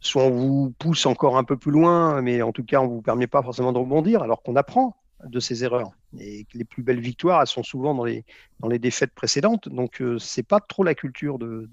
[0.00, 2.90] soit on vous pousse encore un peu plus loin, mais en tout cas, on ne
[2.90, 4.96] vous permet pas forcément de rebondir alors qu'on apprend.
[5.24, 5.90] De ses erreurs.
[6.18, 8.24] Et les plus belles victoires, elles sont souvent dans les,
[8.60, 9.68] dans les défaites précédentes.
[9.68, 11.68] Donc, ce c'est pas trop la culture de.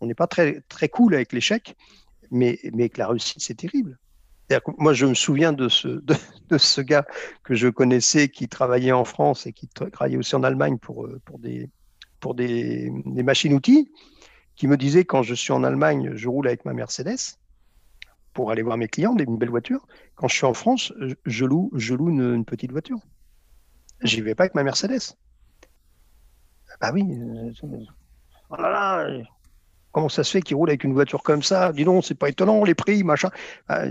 [0.00, 1.76] On n'est pas très, très cool avec l'échec,
[2.30, 3.98] mais, mais avec la réussite, c'est terrible.
[4.78, 7.06] Moi, je me souviens de ce, de, ce gars
[7.42, 11.38] que je connaissais qui travaillait en France et qui travaillait aussi en Allemagne pour, pour
[11.38, 11.70] des,
[12.20, 13.90] pour des, des machines-outils,
[14.56, 17.38] qui me disait quand je suis en Allemagne, je roule avec ma Mercedes
[18.32, 19.86] pour aller voir mes clients, une belle voiture.
[20.14, 20.92] Quand je suis en France,
[21.24, 22.98] je loue, une, petite voiture.
[24.02, 25.16] J'y vais pas avec ma Mercedes.
[26.80, 27.04] Bah oui.
[28.50, 29.22] Oh là là,
[29.92, 31.72] comment ça se fait qu'il roule avec une voiture comme ça?
[31.72, 33.30] Dis donc, c'est pas étonnant, les prix, machin.
[33.68, 33.84] Bah,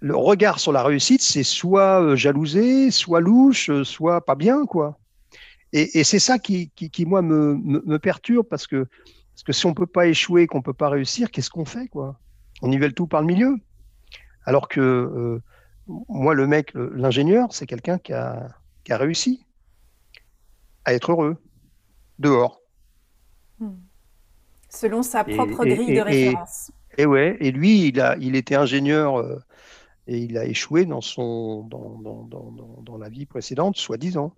[0.00, 4.98] le regard sur la réussite, c'est soit euh, jalousé, soit louche, soit pas bien, quoi.
[5.72, 6.70] Et, c'est ça qui,
[7.00, 8.86] moi, me, me, perturbe parce que,
[9.34, 12.18] parce que si on peut pas échouer, qu'on peut pas réussir, qu'est-ce qu'on fait, quoi?
[12.62, 13.56] On nivelle tout par le milieu.
[14.46, 15.42] Alors que euh,
[16.08, 18.56] moi, le mec, l'ingénieur, c'est quelqu'un qui a,
[18.88, 19.44] réussi
[20.84, 21.36] à être heureux
[22.18, 22.60] dehors.
[23.58, 23.74] Hmm.
[24.68, 26.70] Selon sa propre grille de référence.
[26.98, 29.38] Et, ouais, et lui, il, a, il était ingénieur euh,
[30.06, 34.32] et il a échoué dans, son, dans, la vie précédente, soi-disant.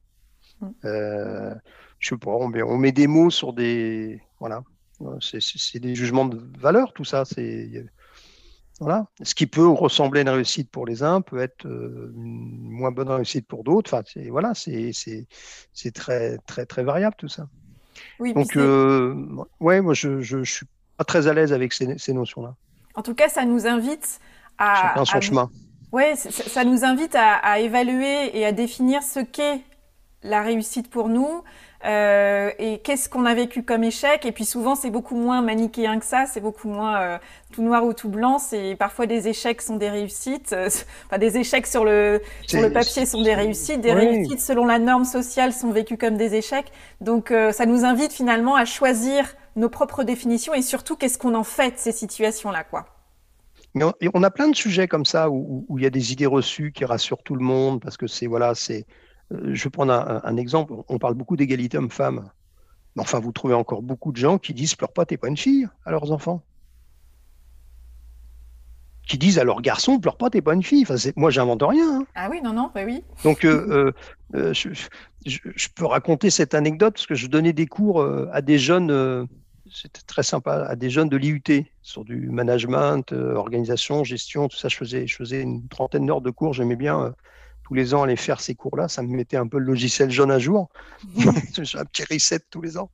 [0.60, 0.70] Hmm.
[0.84, 1.54] Euh,
[1.98, 4.20] je sais pas, on met, on met, des mots sur des.
[4.40, 4.62] Voilà.
[5.20, 7.24] C'est des jugements de valeur, tout ça.
[7.24, 7.70] C'est
[8.80, 9.06] voilà.
[9.22, 12.92] Ce qui peut ressembler à une réussite pour les uns peut être euh, une moins
[12.92, 13.92] bonne réussite pour d'autres.
[13.92, 17.48] Enfin, c'est, voilà, c'est, c'est, très, très, très variable tout ça.
[18.20, 19.26] Oui, Donc, euh,
[19.58, 20.66] ouais, moi, je, je, suis
[20.96, 22.54] pas très à l'aise avec ces, ces notions-là.
[22.94, 24.20] En tout cas, ça nous invite
[24.58, 24.88] à.
[24.88, 25.50] Chacun son chemin.
[25.90, 29.62] Oui, ça, ça, nous invite à, à, évaluer et à définir ce qu'est
[30.22, 31.42] la réussite pour nous,
[31.84, 34.26] euh, et qu'est-ce qu'on a vécu comme échec?
[34.26, 37.18] Et puis souvent, c'est beaucoup moins manichéen que ça, c'est beaucoup moins euh,
[37.52, 38.38] tout noir ou tout blanc.
[38.38, 40.52] C'est parfois des échecs sont des réussites.
[40.52, 40.68] Euh,
[41.06, 43.80] enfin, des échecs sur le sur le papier sont des réussites.
[43.80, 46.72] Des réussites selon la norme sociale sont vécues comme des échecs.
[47.00, 51.44] Donc, ça nous invite finalement à choisir nos propres définitions et surtout qu'est-ce qu'on en
[51.44, 52.86] fait de ces situations-là, quoi?
[53.74, 56.26] Mais on, a plein de sujets comme ça où, où il y a des idées
[56.26, 58.86] reçues qui rassurent tout le monde parce que c'est voilà, c'est
[59.30, 60.72] je vais prendre un, exemple.
[60.88, 62.30] On parle beaucoup d'égalité homme-femme.
[62.96, 65.36] Mais enfin, vous trouvez encore beaucoup de gens qui disent pleure pas, t'es pas une
[65.36, 66.42] fille à leurs enfants.
[69.06, 70.84] Qui disent à leurs garçons pleure pas, t'es pas une fille.
[70.88, 72.00] Enfin, moi, j'invente rien.
[72.00, 72.06] Hein.
[72.14, 73.04] Ah oui, non, non, bah oui.
[73.24, 73.92] Donc, euh,
[74.34, 78.02] euh, je, peux raconter cette anecdote parce que je donnais des cours
[78.32, 79.28] à des jeunes.
[79.70, 84.68] c'était très sympa, à des jeunes de l'IUT sur du management, organisation, gestion, tout ça.
[84.68, 86.52] Je faisais, je faisais une trentaine d'heures de cours.
[86.54, 87.14] J'aimais bien
[87.68, 88.88] tous les ans aller faire ces cours-là.
[88.88, 90.70] Ça me mettait un peu le logiciel jaune à jour.
[91.62, 92.90] J'ai un petit reset tous les ans.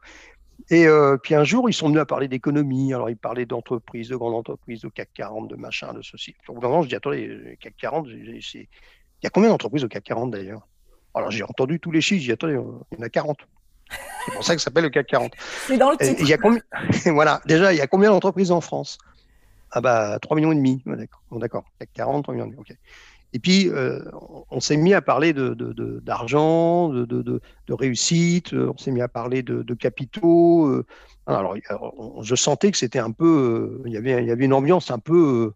[0.71, 2.93] Et euh, puis un jour, ils sont venus à parler d'économie.
[2.93, 6.35] Alors, ils parlaient d'entreprises, de grandes entreprises, de CAC 40, de machin, de ceci.
[6.49, 8.41] Au bout je dis attendez, CAC 40, il
[9.23, 10.67] y a combien d'entreprises au CAC 40 d'ailleurs?
[11.15, 12.21] Alors, j'ai entendu tous les chiffres.
[12.21, 12.55] J'ai dit attendez,
[12.93, 13.39] il y en a 40.
[14.27, 15.33] C'est pour ça que ça s'appelle le CAC 40.
[15.67, 16.21] C'est dans le titre.
[16.21, 16.63] Il y a combien...
[17.13, 18.99] voilà, déjà, il y a combien d'entreprises en France?
[19.71, 20.83] Ah bah, 3 millions et demi.
[20.87, 21.65] D'accord, d'accord.
[21.79, 22.61] CAC 40, 3 millions et demi.
[22.61, 22.75] OK.
[23.35, 23.99] Et puis, euh,
[24.53, 29.75] on s'est mis à parler d'argent, de, réussite, euh, on s'est mis à parler de,
[29.75, 30.67] capitaux.
[30.69, 30.87] Euh.
[31.27, 31.57] Alors,
[32.23, 35.53] je sentais que c'était un peu, avait, il y avait une ambiance un peu,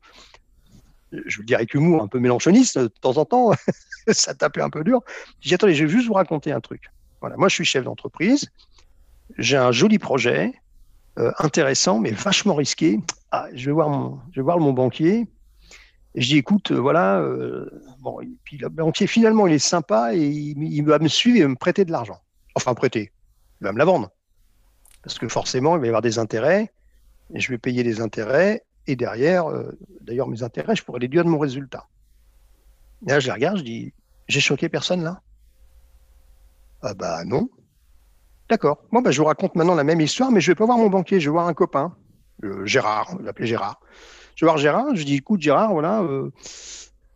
[1.12, 3.52] je veux dire avec humour, un peu mélanchoniste de temps en temps.
[4.08, 5.02] ça tapait un peu dur.
[5.40, 6.90] J'ai dit, attendez, je vais juste vous raconter un truc.
[7.20, 8.50] Voilà, moi, je suis chef d'entreprise.
[9.36, 10.52] J'ai un joli projet,
[11.38, 12.98] intéressant, mais vachement risqué.
[13.30, 15.28] Ah, je, vais voir mon, je vais voir mon banquier
[16.20, 20.26] je dis, écoute, euh, voilà, euh, bon, puis le banquier, finalement, il est sympa et
[20.26, 22.20] il, va me suivre et me prêter de l'argent.
[22.54, 23.12] Enfin, prêter.
[23.60, 24.10] Il va me la vendre.
[25.02, 26.72] Parce que forcément, il va y avoir des intérêts
[27.34, 28.64] et je vais payer les intérêts.
[28.86, 31.86] Et derrière, euh, d'ailleurs, mes intérêts, je pourrais les déduire de mon résultat.
[33.06, 33.92] Et là, je les regarde, je dis,
[34.26, 35.20] j'ai choqué personne là?
[36.82, 37.48] Ah bah non.
[38.48, 38.82] D'accord.
[38.92, 40.88] Bon, bah, je vous raconte maintenant la même histoire, mais je vais pas voir mon
[40.88, 41.94] banquier, je vais voir un copain,
[42.64, 43.80] Gérard, on l'appelait Gérard.
[44.38, 46.30] Je vais voir Gérard, je dis écoute Gérard, voilà, euh,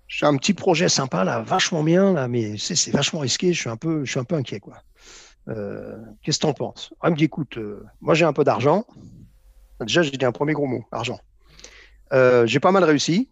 [0.08, 3.70] j'ai un petit projet sympa là, vachement bien là, mais c'est vachement risqué, je suis
[3.70, 4.78] un peu, je suis un peu inquiet quoi.
[5.46, 8.42] Euh, qu'est-ce que tu en penses Il me dit écoute, euh, moi j'ai un peu
[8.42, 8.84] d'argent.
[9.82, 11.20] Déjà j'ai dit un premier gros mot, argent.
[12.10, 13.30] j'ai pas mal réussi.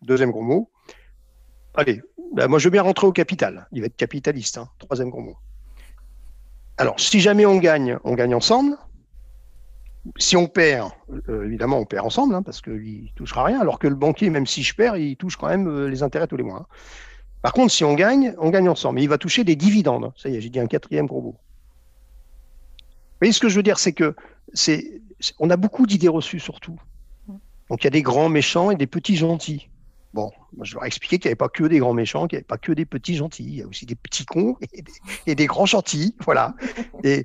[0.00, 0.70] Deuxième gros mot.
[1.74, 2.00] Allez,
[2.32, 3.68] ben, moi je veux bien rentrer au capital.
[3.72, 4.56] Il va être capitaliste.
[4.56, 4.70] Hein.
[4.78, 5.36] Troisième gros mot.
[6.78, 8.78] Alors, si jamais on gagne, on gagne ensemble
[10.16, 10.90] si on perd,
[11.28, 14.30] euh, évidemment, on perd ensemble, hein, parce qu'il ne touchera rien, alors que le banquier,
[14.30, 16.60] même si je perds, il touche quand même euh, les intérêts tous les mois.
[16.60, 16.74] Hein.
[17.42, 18.96] Par contre, si on gagne, on gagne ensemble.
[18.96, 20.12] Mais il va toucher des dividendes.
[20.16, 21.36] Ça y est, j'ai dit un quatrième gros mot.
[22.80, 22.86] Vous
[23.26, 24.14] voyez ce que je veux dire, c'est que
[24.52, 25.00] c'est,
[25.38, 26.78] on a beaucoup d'idées reçues surtout.
[27.68, 29.68] Donc il y a des grands méchants et des petits gentils.
[30.12, 32.36] Bon, moi, je leur ai expliqué qu'il n'y avait pas que des grands méchants, qu'il
[32.36, 34.56] n'y avait pas que des petits gentils, il y a aussi des petits cons
[35.26, 36.54] et des, grands gentils, voilà.
[37.04, 37.24] Et,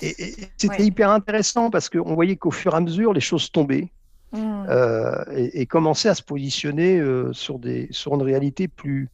[0.00, 3.88] c'était hyper intéressant parce qu'on voyait qu'au fur et à mesure, les choses tombaient
[4.32, 4.66] mmh.
[4.68, 9.08] euh, et, commençaient à se positionner euh, sur, des, sur une réalité plus,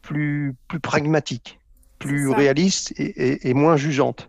[0.00, 1.58] plus, plus pragmatique,
[1.98, 4.28] plus réaliste et, moins jugeante.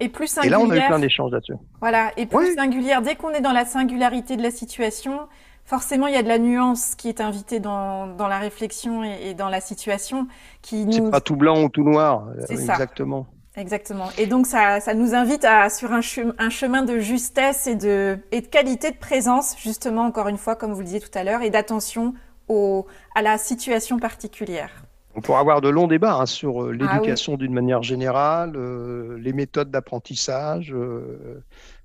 [0.00, 0.58] Et plus singulière.
[0.58, 1.54] Et là, on a eu plein d'échanges là-dessus.
[1.80, 3.02] Voilà, et plus singulière.
[3.02, 5.28] Dès qu'on est dans la singularité de la situation,
[5.64, 9.34] forcément, il y a de la nuance qui est invitée dans, dans la réflexion et,
[9.34, 10.26] dans la situation.
[10.60, 10.92] qui nous...
[10.92, 12.26] C'est pas tout blanc ou tout noir.
[12.46, 13.28] C'est Exactement.
[13.56, 14.08] Exactement.
[14.16, 16.00] Et donc, ça, ça nous invite à, sur un,
[16.38, 20.56] un, chemin de justesse et de, et de qualité de présence, justement, encore une fois,
[20.56, 22.14] comme vous le disiez tout à l'heure, et d'attention
[23.14, 24.70] à la situation particulière.
[25.14, 29.18] On pourra avoir de longs débats hein, sur euh, ah l'éducation d'une manière générale, euh,
[29.18, 31.42] les méthodes d'apprentissage, euh,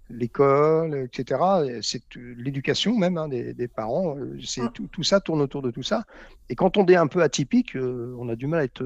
[0.10, 1.42] l'école, etc.
[1.82, 4.16] C'est l'éducation même hein, des, parents.
[4.42, 4.72] C'est ah.
[4.74, 6.06] tout, ça tourne autour de tout ça.
[6.48, 8.86] Et quand on est un peu atypique, on a du mal à être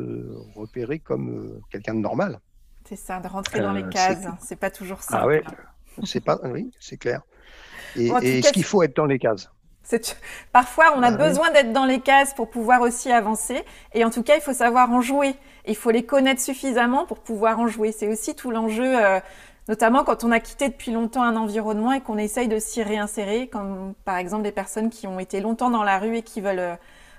[0.55, 2.39] repéré comme quelqu'un de normal.
[2.91, 4.27] C'est ça, de rentrer dans les cases.
[4.41, 5.21] C'est pas toujours ça.
[5.21, 5.37] Ah oui,
[6.03, 7.21] c'est pas, oui, c'est clair.
[7.95, 9.49] Et, est-ce qu'il faut être dans les cases?
[10.51, 13.63] Parfois, on a bah besoin d'être dans les cases pour pouvoir aussi avancer.
[13.93, 15.35] Et en tout cas, il faut savoir en jouer.
[15.65, 17.93] Il faut les connaître suffisamment pour pouvoir en jouer.
[17.93, 19.21] C'est aussi tout l'enjeu, euh,
[19.69, 23.47] notamment quand on a quitté depuis longtemps un environnement et qu'on essaye de s'y réinsérer,
[23.47, 26.59] comme par exemple des personnes qui ont été longtemps dans la rue et qui veulent
[26.59, 26.75] euh,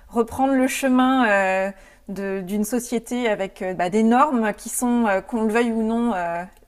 [0.07, 1.71] reprendre le chemin euh,
[2.09, 6.13] d'une société avec bah, des normes qui sont, qu'on le veuille ou non,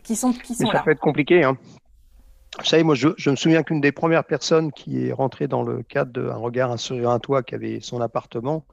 [0.04, 1.44] qui sont, qui sont ça peut être compliqué.
[1.44, 1.58] Hein.
[2.60, 5.84] Vous savez, moi, je, me souviens qu'une des premières personnes qui est rentrée dans le
[5.84, 8.66] cadre d'un regard, un sourire, un toit, qui avait son appartement,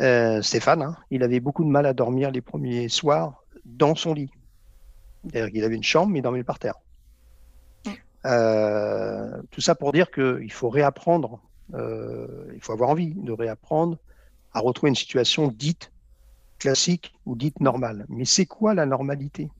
[0.00, 4.12] euh, Stéphane, hein, il avait beaucoup de mal à dormir les premiers soirs dans son
[4.12, 4.30] lit.
[5.32, 6.74] Il avait une chambre, mais il dormait par terre.
[8.26, 11.40] Euh, tout ça pour dire qu'il faut réapprendre,
[11.74, 13.98] euh, il faut avoir envie de réapprendre
[14.54, 15.92] à retrouver une situation dite
[16.58, 18.06] classique ou dite normale.
[18.08, 19.50] Mais c'est quoi la normalité?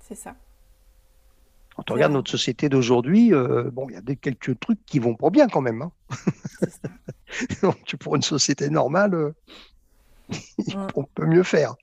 [0.00, 0.34] C'est ça.
[1.76, 4.98] Quand on regarde notre société d'aujourd'hui, euh, bon, il y a des, quelques trucs qui
[4.98, 5.82] vont pas bien quand même.
[5.82, 5.92] Hein.
[7.62, 9.32] Donc, pour une société normale, euh,
[10.58, 10.88] mm.
[10.94, 11.74] on peut mieux faire.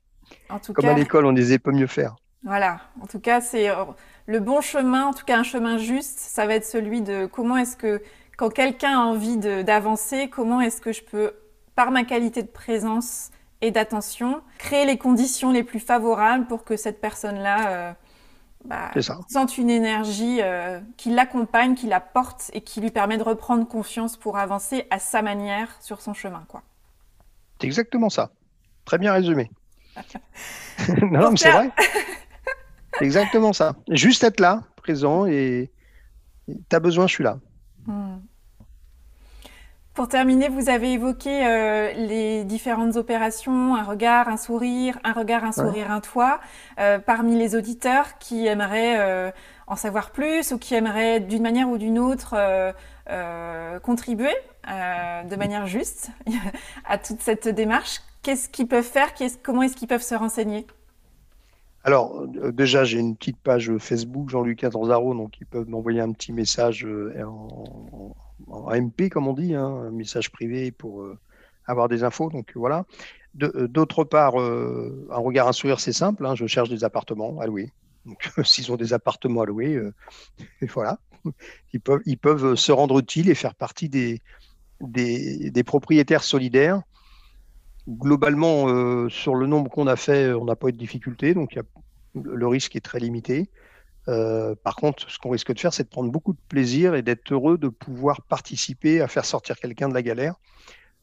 [0.74, 2.16] Comme à l'école, on disait peut mieux faire.
[2.44, 2.80] Voilà.
[3.00, 3.84] En tout cas, c'est euh,
[4.26, 7.56] le bon chemin, en tout cas un chemin juste, ça va être celui de comment
[7.56, 8.02] est-ce que,
[8.36, 11.32] quand quelqu'un a envie d'avancer, comment est-ce que je peux,
[11.78, 16.76] par ma qualité de présence et d'attention, créer les conditions les plus favorables pour que
[16.76, 17.94] cette personne-là
[18.64, 18.90] bah,
[19.28, 23.64] sente une énergie euh, qui l'accompagne, qui la porte et qui lui permet de reprendre
[23.64, 26.44] confiance pour avancer à sa manière sur son chemin.
[26.48, 26.64] quoi.
[27.60, 28.32] C'est exactement ça.
[28.84, 29.48] Très bien résumé.
[31.02, 31.70] non, mais c'est vrai.
[33.00, 33.76] exactement ça.
[33.88, 35.70] Juste être là, présent, et
[36.48, 37.38] tu as besoin, je suis là.
[37.86, 38.16] Hmm.
[39.98, 45.42] Pour terminer, vous avez évoqué euh, les différentes opérations, un regard, un sourire, un regard,
[45.42, 46.38] un sourire, un toit.
[46.78, 49.32] Euh, parmi les auditeurs qui aimeraient euh,
[49.66, 52.36] en savoir plus ou qui aimeraient d'une manière ou d'une autre
[53.82, 54.36] contribuer
[54.68, 56.10] de manière juste
[56.86, 59.08] à toute cette démarche, qu'est-ce qu'ils peuvent faire
[59.42, 60.64] Comment est-ce qu'ils peuvent se renseigner?
[61.82, 66.32] Alors, déjà, j'ai une petite page Facebook, Jean-Luc Catanzaro, donc ils peuvent m'envoyer un petit
[66.32, 66.86] message
[67.20, 68.14] en,
[68.46, 71.18] en MP, comme on dit, hein, un message privé pour euh,
[71.66, 72.30] avoir des infos.
[72.30, 72.84] Donc voilà.
[73.42, 76.24] Euh, d'autre part, euh, un regard, un sourire, c'est simple.
[76.26, 77.72] Hein, je cherche des appartements à louer.
[78.44, 79.80] S'ils ont des appartements à louer,
[80.72, 80.98] voilà,
[81.72, 84.22] ils peuvent, se rendre utiles et faire partie des,
[85.64, 86.82] propriétaires solidaires.
[87.88, 91.58] Globalement, sur le nombre qu'on a fait, on n'a pas eu de difficulté, donc
[92.14, 93.50] le risque est très limité.
[94.08, 97.02] Euh, par contre, ce qu'on risque de faire, c'est de prendre beaucoup de plaisir et
[97.02, 100.34] d'être heureux de pouvoir participer à faire sortir quelqu'un de la galère.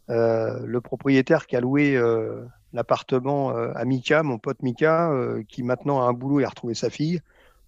[0.09, 5.11] Euh, le propriétaire qui a loué euh, l'appartement à Mika, mon pote Mika,
[5.47, 7.21] qui maintenant a un boulot et a retrouvé sa fille,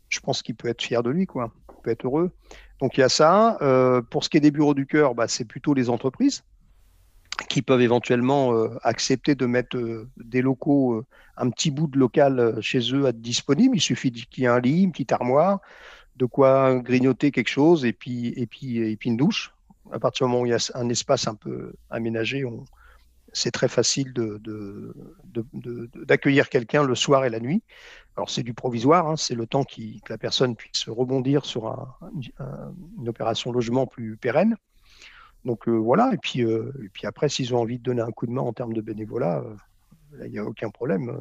[0.09, 1.51] je pense qu'il peut être fier de lui, quoi.
[1.69, 2.31] Il peut être heureux.
[2.81, 3.57] Donc il y a ça.
[4.09, 6.43] pour ce qui est des bureaux du cœur, bah, c'est plutôt les entreprises
[7.49, 11.05] qui peuvent éventuellement euh, accepter de mettre euh, des locaux, euh,
[11.37, 13.77] un petit bout de local chez eux à disponible.
[13.77, 15.59] Il suffit qu'il y ait un lit, une petite armoire,
[16.15, 19.53] de quoi grignoter quelque chose et puis, et puis, et une douche.
[19.91, 22.43] À partir du moment où il y a un espace un peu aménagé,
[23.33, 24.13] c'est très facile
[26.07, 27.61] d'accueillir quelqu'un le soir et la nuit.
[28.17, 31.99] Alors c'est du provisoire, hein, c'est le temps que la personne puisse rebondir sur
[32.99, 34.57] une opération logement plus pérenne.
[35.45, 38.11] Donc euh, voilà, et puis, euh, et puis après, s'ils ont envie de donner un
[38.11, 41.15] coup de main en termes de bénévolat, euh, il n'y a aucun problème.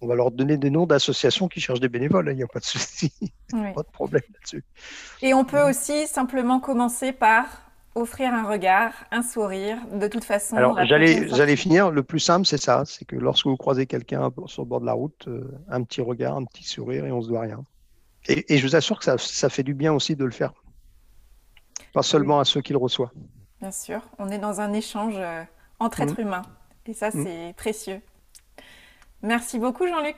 [0.00, 2.60] on va leur donner des noms d'associations qui cherchent des bénévoles, il n'y a pas
[2.60, 3.12] de souci,
[3.50, 4.64] pas de problème là-dessus.
[5.22, 7.46] Et on peut aussi simplement commencer par
[7.94, 10.56] offrir un regard, un sourire, de toute façon.
[10.56, 11.90] Alors j'allais, j'allais finir.
[11.90, 14.86] Le plus simple, c'est ça, c'est que lorsque vous croisez quelqu'un sur le bord de
[14.86, 15.28] la route,
[15.68, 17.64] un petit regard, un petit sourire, et on se doit rien.
[18.28, 20.52] Et, je vous assure que ça, ça, fait du bien aussi de le faire,
[21.92, 23.10] pas seulement à ceux qui le reçoivent.
[23.60, 25.42] Bien sûr, on est dans un échange euh,
[25.78, 26.26] entre êtres mmh.
[26.26, 26.42] humains,
[26.86, 27.24] et ça mmh.
[27.24, 28.00] c'est précieux.
[29.22, 30.16] Merci beaucoup, Jean-Luc.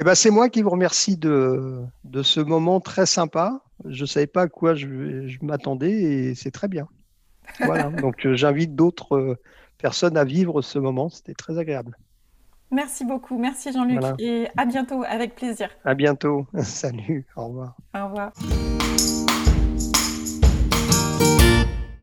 [0.00, 3.60] Eh ben, c'est moi qui vous remercie de, de ce moment très sympa.
[3.84, 4.86] Je ne savais pas à quoi je,
[5.42, 6.88] m'attendais et c'est très bien.
[7.60, 9.38] Voilà, donc euh, j'invite d'autres euh,
[9.76, 11.08] personnes à vivre ce moment.
[11.10, 11.98] C'était très agréable.
[12.70, 13.38] Merci beaucoup.
[13.38, 15.68] Merci Jean-Luc et à bientôt avec plaisir.
[15.84, 16.46] À bientôt.
[16.62, 17.26] Salut.
[17.36, 17.76] Au revoir.
[17.94, 18.32] Au revoir.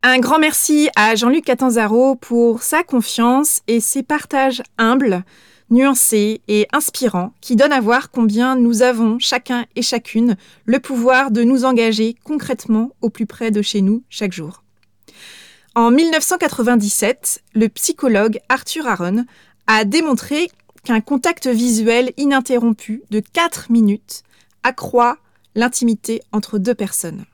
[0.02, 5.24] Un grand merci à Jean-Luc Catanzaro pour sa confiance et ses partages humbles
[5.70, 11.30] nuancé et inspirant qui donne à voir combien nous avons, chacun et chacune, le pouvoir
[11.30, 14.62] de nous engager concrètement au plus près de chez nous chaque jour.
[15.74, 19.24] En 1997, le psychologue Arthur Aaron
[19.66, 20.50] a démontré
[20.82, 24.24] qu'un contact visuel ininterrompu de 4 minutes
[24.64, 25.18] accroît
[25.54, 27.24] l'intimité entre deux personnes.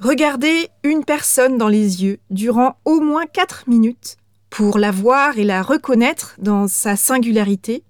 [0.00, 4.16] Regarder une personne dans les yeux durant au moins 4 minutes
[4.48, 7.82] pour la voir et la reconnaître dans sa singularité,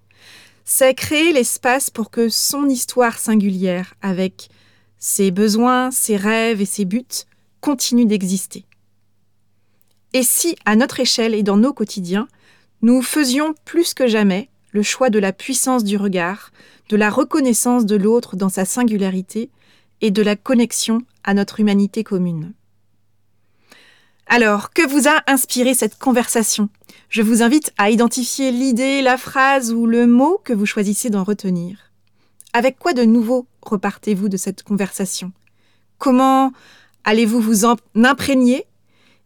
[0.65, 4.49] c'est créer l'espace pour que son histoire singulière, avec
[4.99, 7.27] ses besoins, ses rêves et ses buts,
[7.61, 8.65] continue d'exister.
[10.13, 12.27] Et si, à notre échelle et dans nos quotidiens,
[12.83, 16.51] nous faisions plus que jamais le choix de la puissance du regard,
[16.89, 19.49] de la reconnaissance de l'autre dans sa singularité
[20.01, 22.53] et de la connexion à notre humanité commune.
[24.27, 26.69] Alors, que vous a inspiré cette conversation?
[27.09, 31.25] Je vous invite à identifier l'idée, la phrase ou le mot que vous choisissez d'en
[31.25, 31.91] retenir.
[32.53, 35.33] Avec quoi de nouveau repartez-vous de cette conversation?
[35.99, 36.53] Comment
[37.05, 38.67] allez-vous vous en imprégner?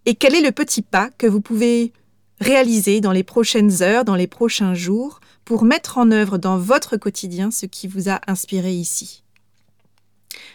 [0.06, 1.92] Et quel est le petit pas que vous pouvez
[2.40, 6.96] réaliser dans les prochaines heures, dans les prochains jours, pour mettre en œuvre dans votre
[6.96, 9.23] quotidien ce qui vous a inspiré ici?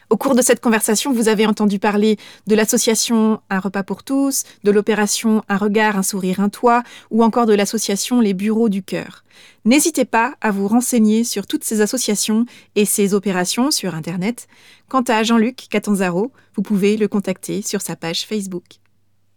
[0.10, 4.44] Au cours de cette conversation, vous avez entendu parler de l'association Un repas pour tous,
[4.64, 8.82] de l'opération Un regard, un sourire, un toit, ou encore de l'association Les bureaux du
[8.82, 9.24] cœur.
[9.66, 12.46] N'hésitez pas à vous renseigner sur toutes ces associations
[12.76, 14.48] et ces opérations sur Internet.
[14.88, 18.64] Quant à Jean-Luc Catanzaro, vous pouvez le contacter sur sa page Facebook.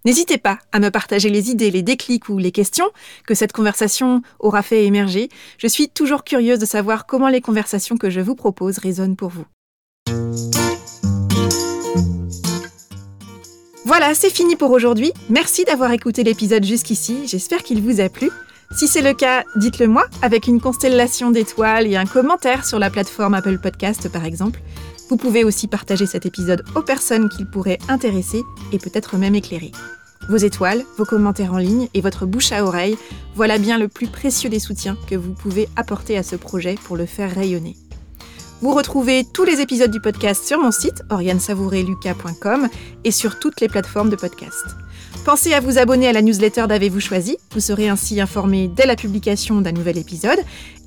[0.05, 2.89] N'hésitez pas à me partager les idées, les déclics ou les questions
[3.27, 5.29] que cette conversation aura fait émerger.
[5.59, 9.29] Je suis toujours curieuse de savoir comment les conversations que je vous propose résonnent pour
[9.29, 9.45] vous.
[13.85, 15.13] Voilà, c'est fini pour aujourd'hui.
[15.29, 17.27] Merci d'avoir écouté l'épisode jusqu'ici.
[17.27, 18.31] J'espère qu'il vous a plu.
[18.75, 22.89] Si c'est le cas, dites-le moi avec une constellation d'étoiles et un commentaire sur la
[22.89, 24.61] plateforme Apple Podcast par exemple.
[25.11, 29.73] Vous pouvez aussi partager cet épisode aux personnes qu'il pourrait intéresser et peut-être même éclairer.
[30.29, 32.97] Vos étoiles, vos commentaires en ligne et votre bouche à oreille,
[33.35, 36.97] voilà bien le plus précieux des soutiens que vous pouvez apporter à ce projet pour
[36.97, 37.77] le faire rayonner.
[38.63, 42.69] Vous retrouvez tous les épisodes du podcast sur mon site oriansavoureluca.com
[43.03, 44.65] et sur toutes les plateformes de podcast.
[45.25, 48.95] Pensez à vous abonner à la newsletter d'Avez-vous choisi, vous serez ainsi informé dès la
[48.95, 50.39] publication d'un nouvel épisode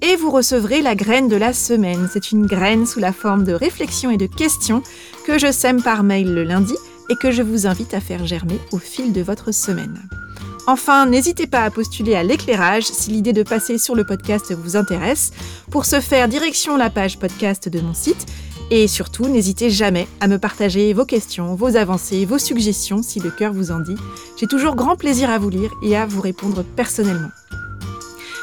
[0.01, 2.07] et vous recevrez la graine de la semaine.
[2.13, 4.81] C'est une graine sous la forme de réflexions et de questions
[5.27, 6.75] que je sème par mail le lundi
[7.09, 9.99] et que je vous invite à faire germer au fil de votre semaine.
[10.67, 14.75] Enfin, n'hésitez pas à postuler à l'éclairage si l'idée de passer sur le podcast vous
[14.75, 15.31] intéresse.
[15.69, 18.25] Pour ce faire, direction la page podcast de mon site.
[18.71, 23.29] Et surtout, n'hésitez jamais à me partager vos questions, vos avancées, vos suggestions si le
[23.29, 23.95] cœur vous en dit.
[24.39, 27.29] J'ai toujours grand plaisir à vous lire et à vous répondre personnellement.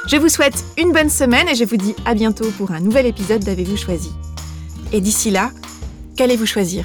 [0.06, 3.06] Je vous souhaite une bonne semaine et je vous dis à bientôt pour un nouvel
[3.06, 4.12] épisode d'Avez-vous choisi.
[4.92, 5.50] Et d'ici là,
[6.16, 6.84] qu'allez-vous choisir?